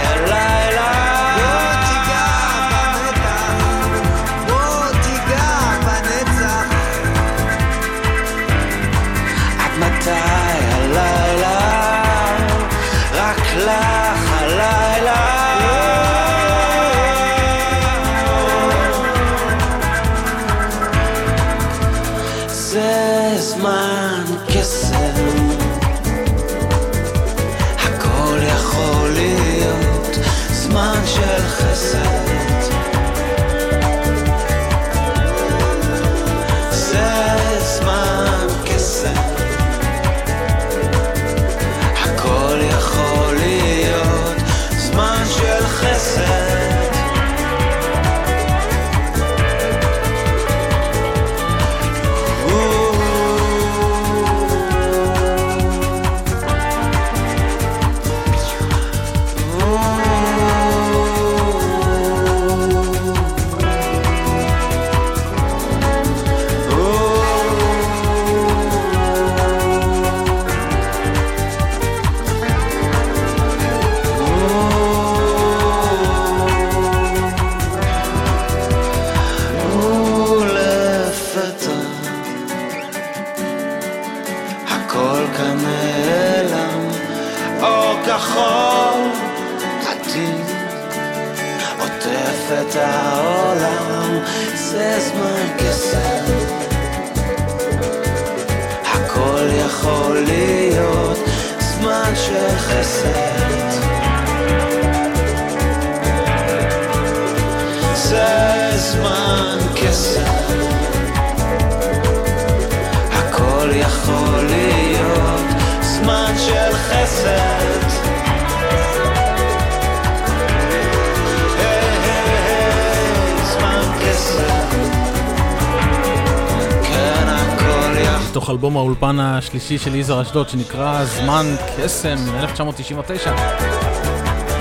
[129.65, 131.45] השלישי של יזהר אשדוד שנקרא זמן
[131.77, 133.29] קסם מ-1999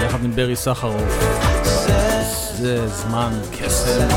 [0.05, 1.25] יחד עם ברי סחרוף.
[2.57, 4.09] זה זמן קסם.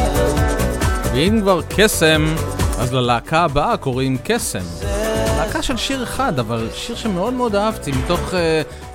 [1.14, 2.36] ואם כבר קסם,
[2.80, 4.64] אז ללהקה הבאה קוראים קסם.
[5.38, 8.36] להקה של שיר אחד, אבל שיר שמאוד מאוד אהבתי, מתוך uh,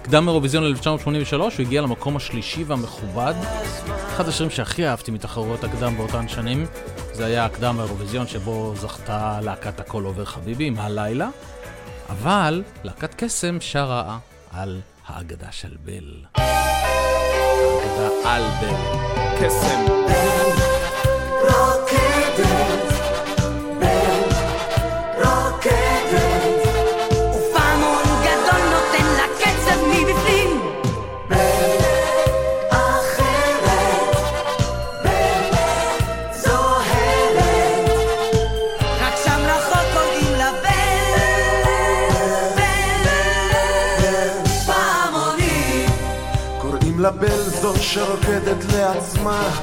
[0.02, 3.35] קדם אירוויזיון 1983, הוא הגיע למקום השלישי והמכובד.
[4.14, 6.66] אחד השירים שהכי אהבתי מתחרויות הקדם באותן שנים,
[7.12, 11.28] זה היה הקדם האירוויזיון שבו זכתה להקת הכל עובר חביבי עם הלילה.
[12.23, 14.19] אבל להקת קסם שרה
[14.51, 16.24] על האגדה של בל.
[16.35, 18.77] האגדה על בל.
[19.40, 20.41] קסם.
[47.93, 49.62] שרוקדת לעצמה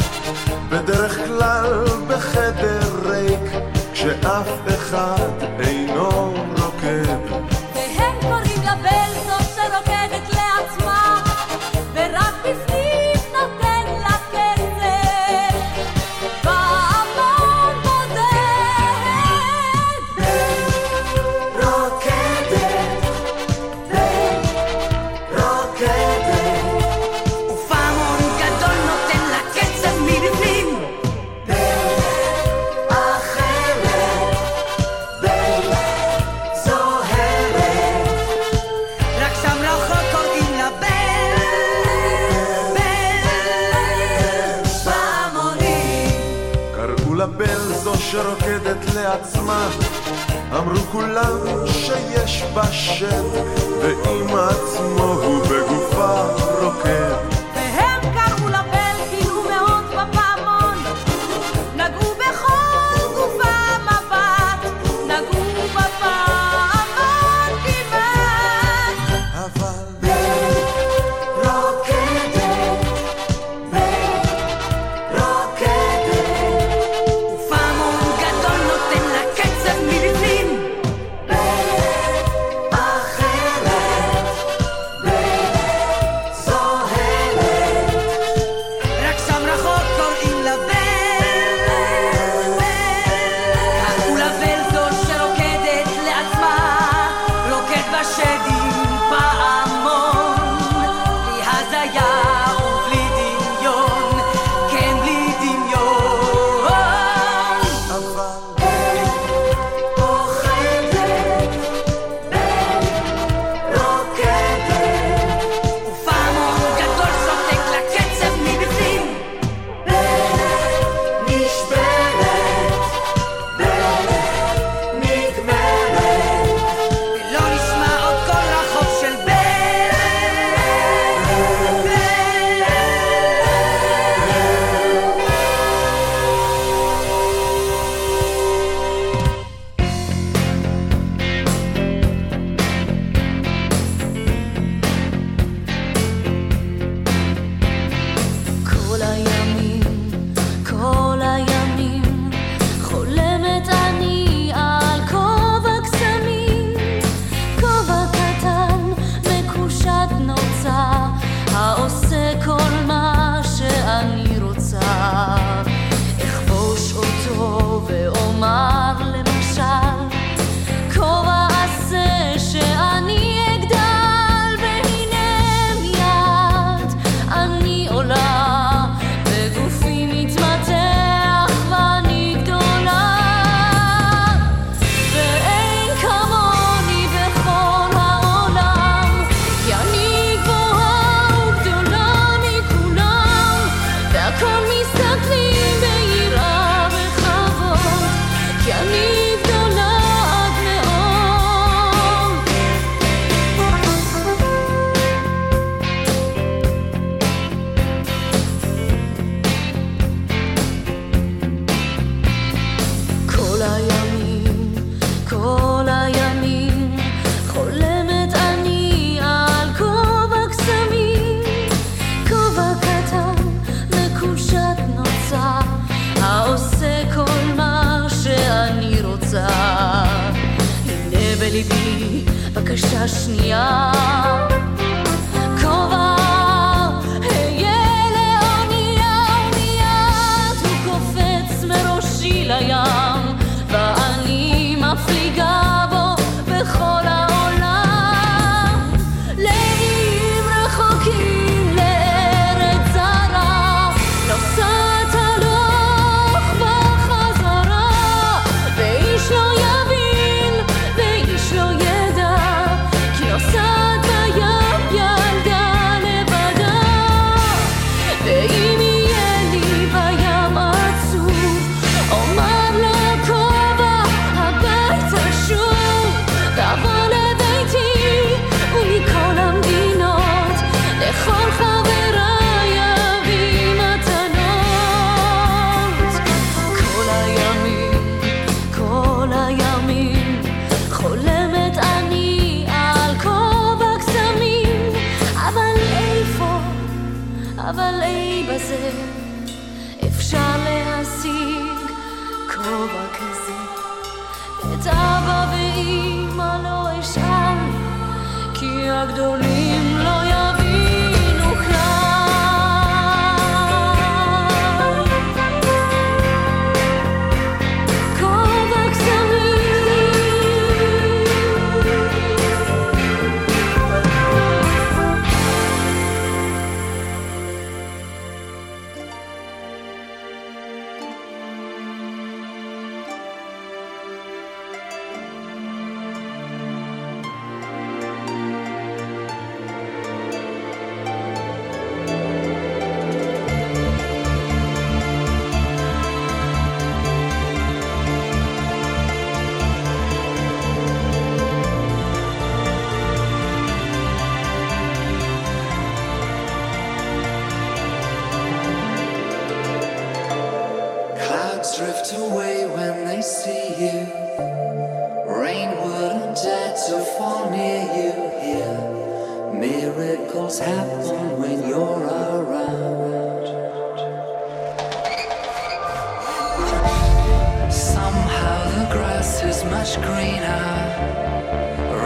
[379.80, 380.65] much greener.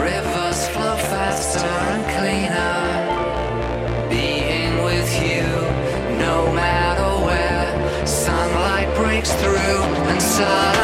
[0.00, 2.78] Rivers flow faster and cleaner.
[4.08, 5.46] Being with you,
[6.26, 10.83] no matter where, sunlight breaks through and sun.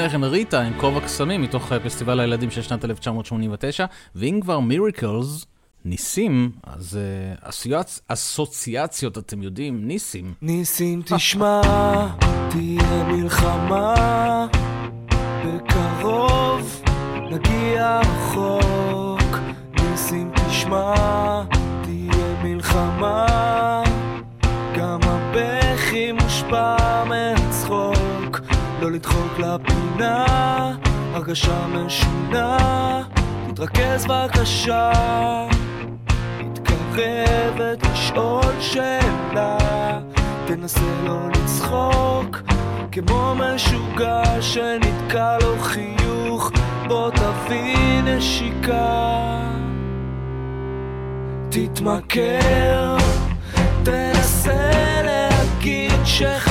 [0.00, 4.60] ולפני כן ריטה עם כובע קסמים מתוך אה, פסטיבל הילדים של שנת 1989, ואם כבר
[4.60, 5.46] מירקלס,
[5.84, 8.00] ניסים, אז uh, אסוציאצ...
[8.08, 10.34] אסוציאציות, אתם יודעים, ניסים.
[10.42, 11.60] ניסים תשמע,
[12.50, 14.46] תהיה מלחמה,
[31.30, 33.02] הרגשה משונה,
[33.48, 34.92] תתרכז בבקשה.
[36.40, 39.58] מתקרבת לשאול שאלה,
[40.46, 42.42] תנסה לא לצחוק,
[42.92, 46.50] כמו משוגע שנתקע לו חיוך,
[46.88, 49.40] בוא תביא נשיקה.
[51.48, 52.96] תתמכר,
[53.82, 56.49] תנסה להגיד שחסר,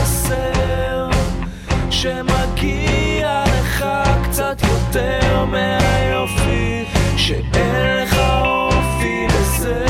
[4.90, 6.86] יותר מהיופי,
[7.18, 9.86] שאין לך אופי לזה.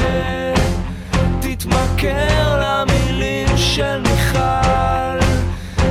[1.40, 5.20] תתמכר למילים של מיכל,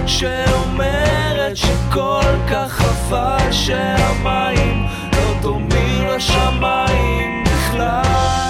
[0.06, 8.47] שאומרת שכל כך חבל שהמים לא דומים לשמיים בכלל.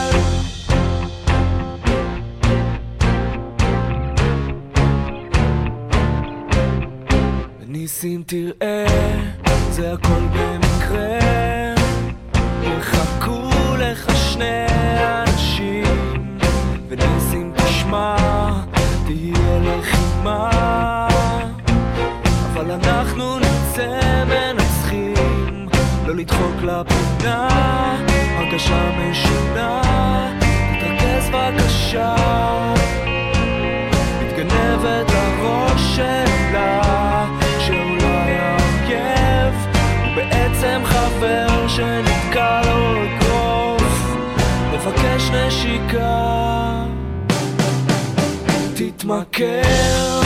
[7.88, 8.86] ניסים תראה,
[9.70, 11.18] זה הכל במקרה.
[12.62, 14.66] יחכו לך שני
[15.00, 15.84] אנשים,
[16.88, 18.16] וניסים תשמע,
[19.06, 20.50] תהיה לחימה.
[22.52, 25.68] אבל אנחנו נצא מנצחים,
[26.06, 27.48] לא לדחוק לפינה,
[28.38, 29.82] הרגשה משונה,
[30.80, 32.14] תתרכז בבקשה.
[34.22, 37.28] מתגנבת הראש שלה,
[40.18, 44.16] בעצם חבר שנתקע לו אגרוף,
[44.72, 46.84] מבקש נשיקה.
[48.74, 50.20] תתמכר,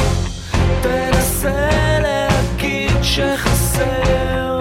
[0.82, 1.68] תנסה
[2.02, 4.60] להגיד שחסר,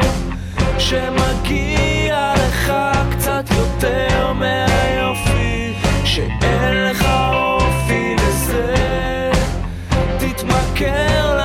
[0.78, 2.74] שמגיע לך
[3.12, 5.74] קצת יותר מהיופי,
[6.06, 8.76] שאין לך אופי לזה.
[10.18, 11.41] תתמכר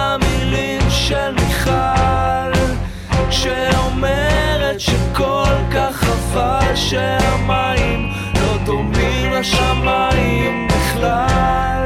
[3.47, 11.86] שאומרת שכל כך חבל שהמים לא דומים לשמיים בכלל.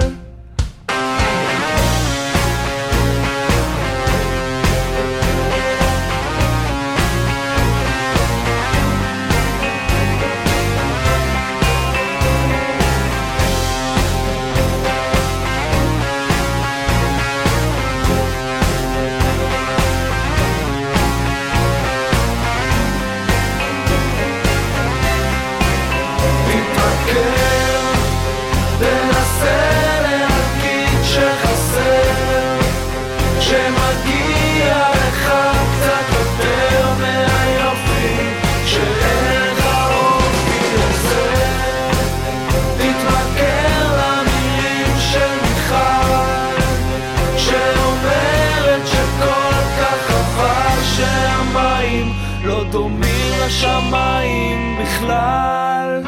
[53.50, 56.02] לשמיים בכלל.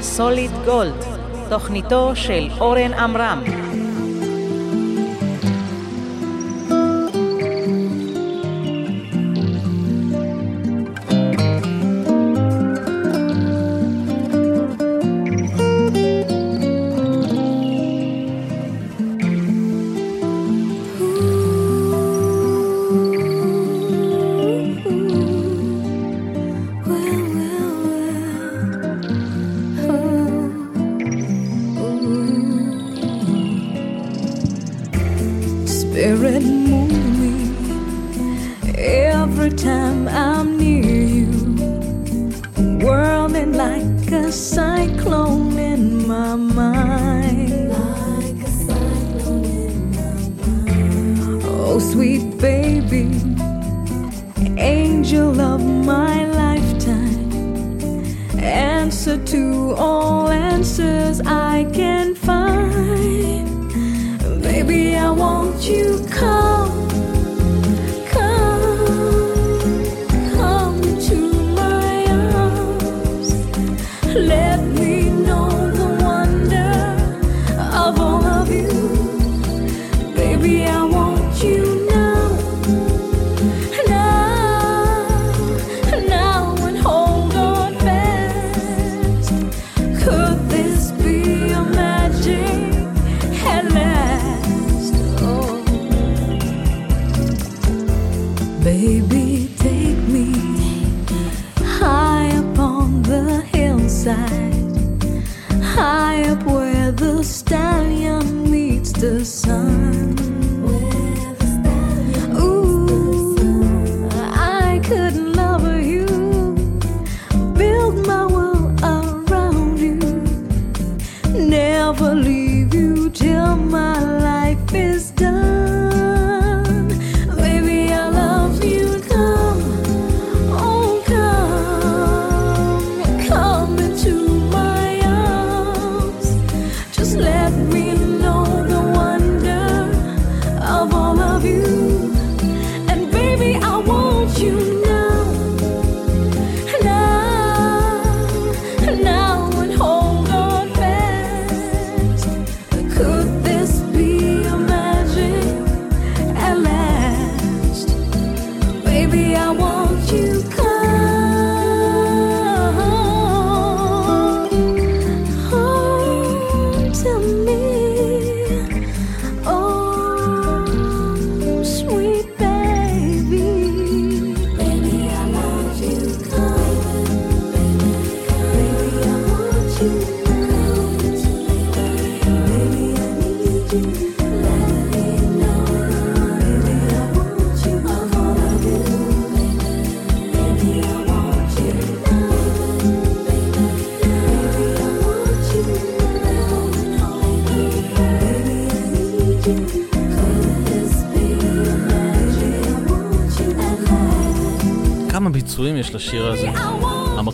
[0.00, 1.04] סוליד גולד,
[1.48, 3.65] תוכניתו של אורן עמרם.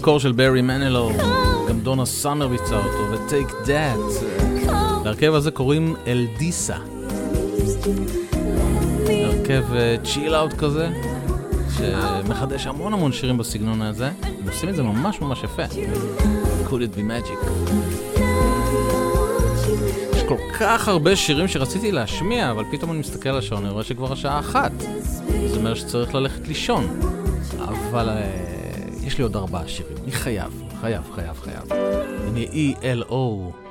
[0.03, 1.11] במקור של ברי מנלו,
[1.69, 4.25] גם דונה סאמר ביצע אותו, ו-Take That.
[5.05, 6.77] להרכב הזה קוראים אלדיסה.
[9.07, 10.91] הרכב אה, צ'יל אאוט כזה,
[11.77, 14.11] שמחדש המון המון שירים בסגנון הזה,
[14.45, 15.63] ועושים את זה ממש ממש יפה.
[16.67, 17.51] could it be magic.
[20.17, 23.85] יש כל כך הרבה שירים שרציתי להשמיע, אבל פתאום אני מסתכל על השעון, אני רואה
[23.85, 24.73] שכבר השעה אחת.
[25.49, 27.01] זאת אומרת שצריך ללכת לישון.
[27.59, 28.09] אבל...
[28.09, 28.52] אה,
[29.13, 31.73] יש לי עוד ארבעה שירים, אני חייב, חייב, חייב, חייב.
[32.27, 33.62] הנה E-L-O.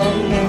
[0.00, 0.39] alone.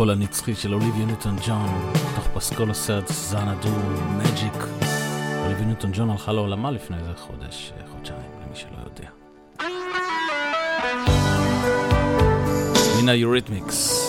[0.00, 3.68] הקול הנצחי של אוליביה ניוטון ג'ון, תוך פסקול הסרט זנדו,
[4.18, 4.64] מג'יק.
[5.44, 9.10] אוליביה ניוטון ג'ון הלכה לעולמה לפני איזה חודש, חודשיים, למי שלא יודע.
[13.02, 13.99] מן היוריתמיקס.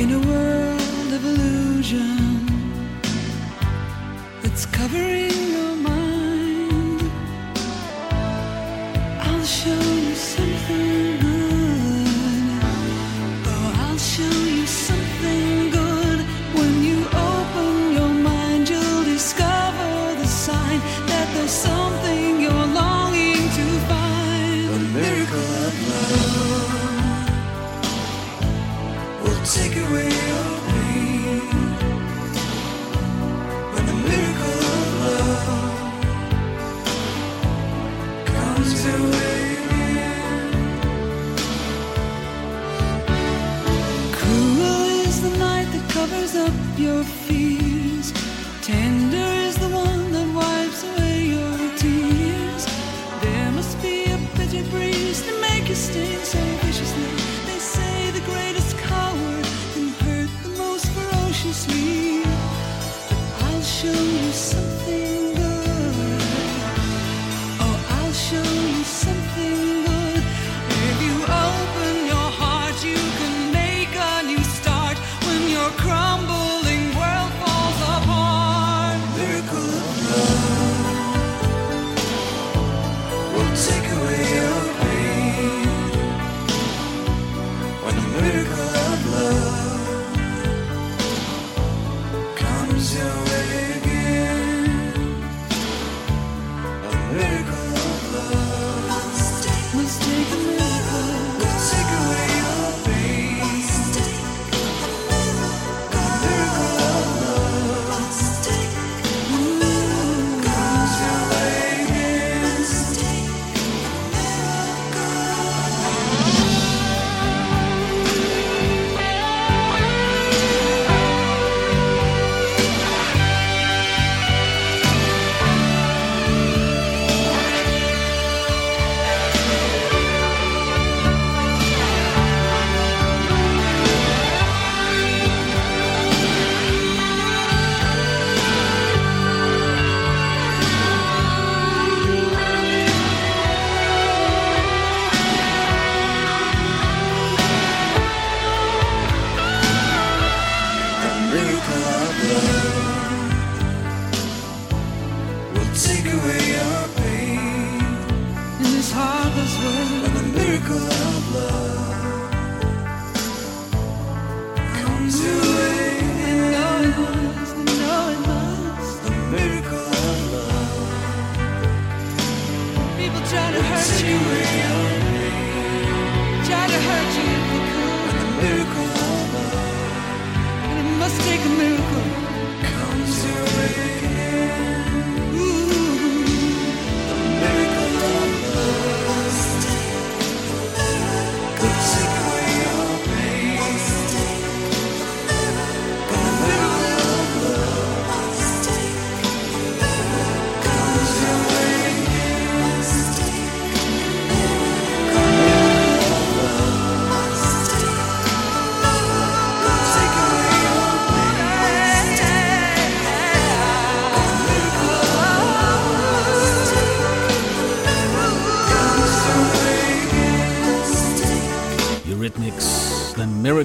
[0.00, 2.46] In a world of illusion
[4.40, 5.49] that's covering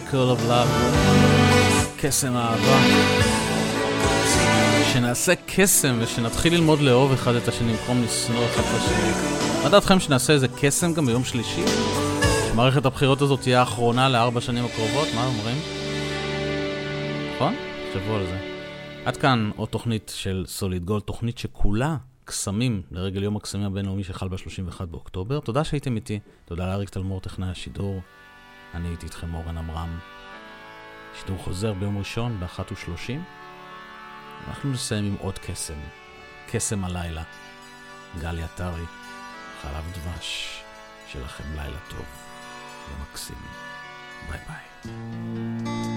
[0.06, 0.68] Miracle of Love,
[1.98, 2.80] קסם אהבה.
[4.94, 9.12] שנעשה קסם ושנתחיל ללמוד לאהוב אחד את השני במקום לשנוא אחד את השני.
[9.64, 11.64] מה דעתכם שנעשה איזה קסם גם ביום שלישי?
[12.52, 15.08] שמערכת הבחירות הזאת תהיה האחרונה לארבע שנים הקרובות?
[15.16, 15.58] מה אומרים?
[17.36, 17.56] נכון?
[17.94, 18.38] תחשבו על זה.
[19.06, 24.28] עד כאן עוד תוכנית של סוליד גולד, תוכנית שכולה קסמים לרגל יום הקסמים הבינלאומי שחל
[24.28, 25.40] ב-31 באוקטובר.
[25.40, 28.02] תודה שהייתם איתי, תודה לאריק תלמור, טכנאי השידור.
[28.74, 30.00] אני הייתי איתכם אורן עמרם.
[31.20, 33.12] שידור חוזר ביום ראשון ב-13:30.
[34.48, 35.80] אנחנו נסיים עם עוד קסם.
[36.48, 37.24] קסם הלילה.
[38.20, 38.86] גלי עטרי,
[39.62, 40.62] חלב דבש.
[41.08, 42.06] שלכם לילה טוב
[42.90, 43.38] ומקסים.
[44.30, 44.66] ביי ביי.
[44.86, 45.95] thank you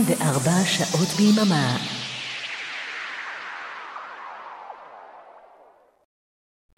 [0.00, 1.99] 24 שעות ביממה.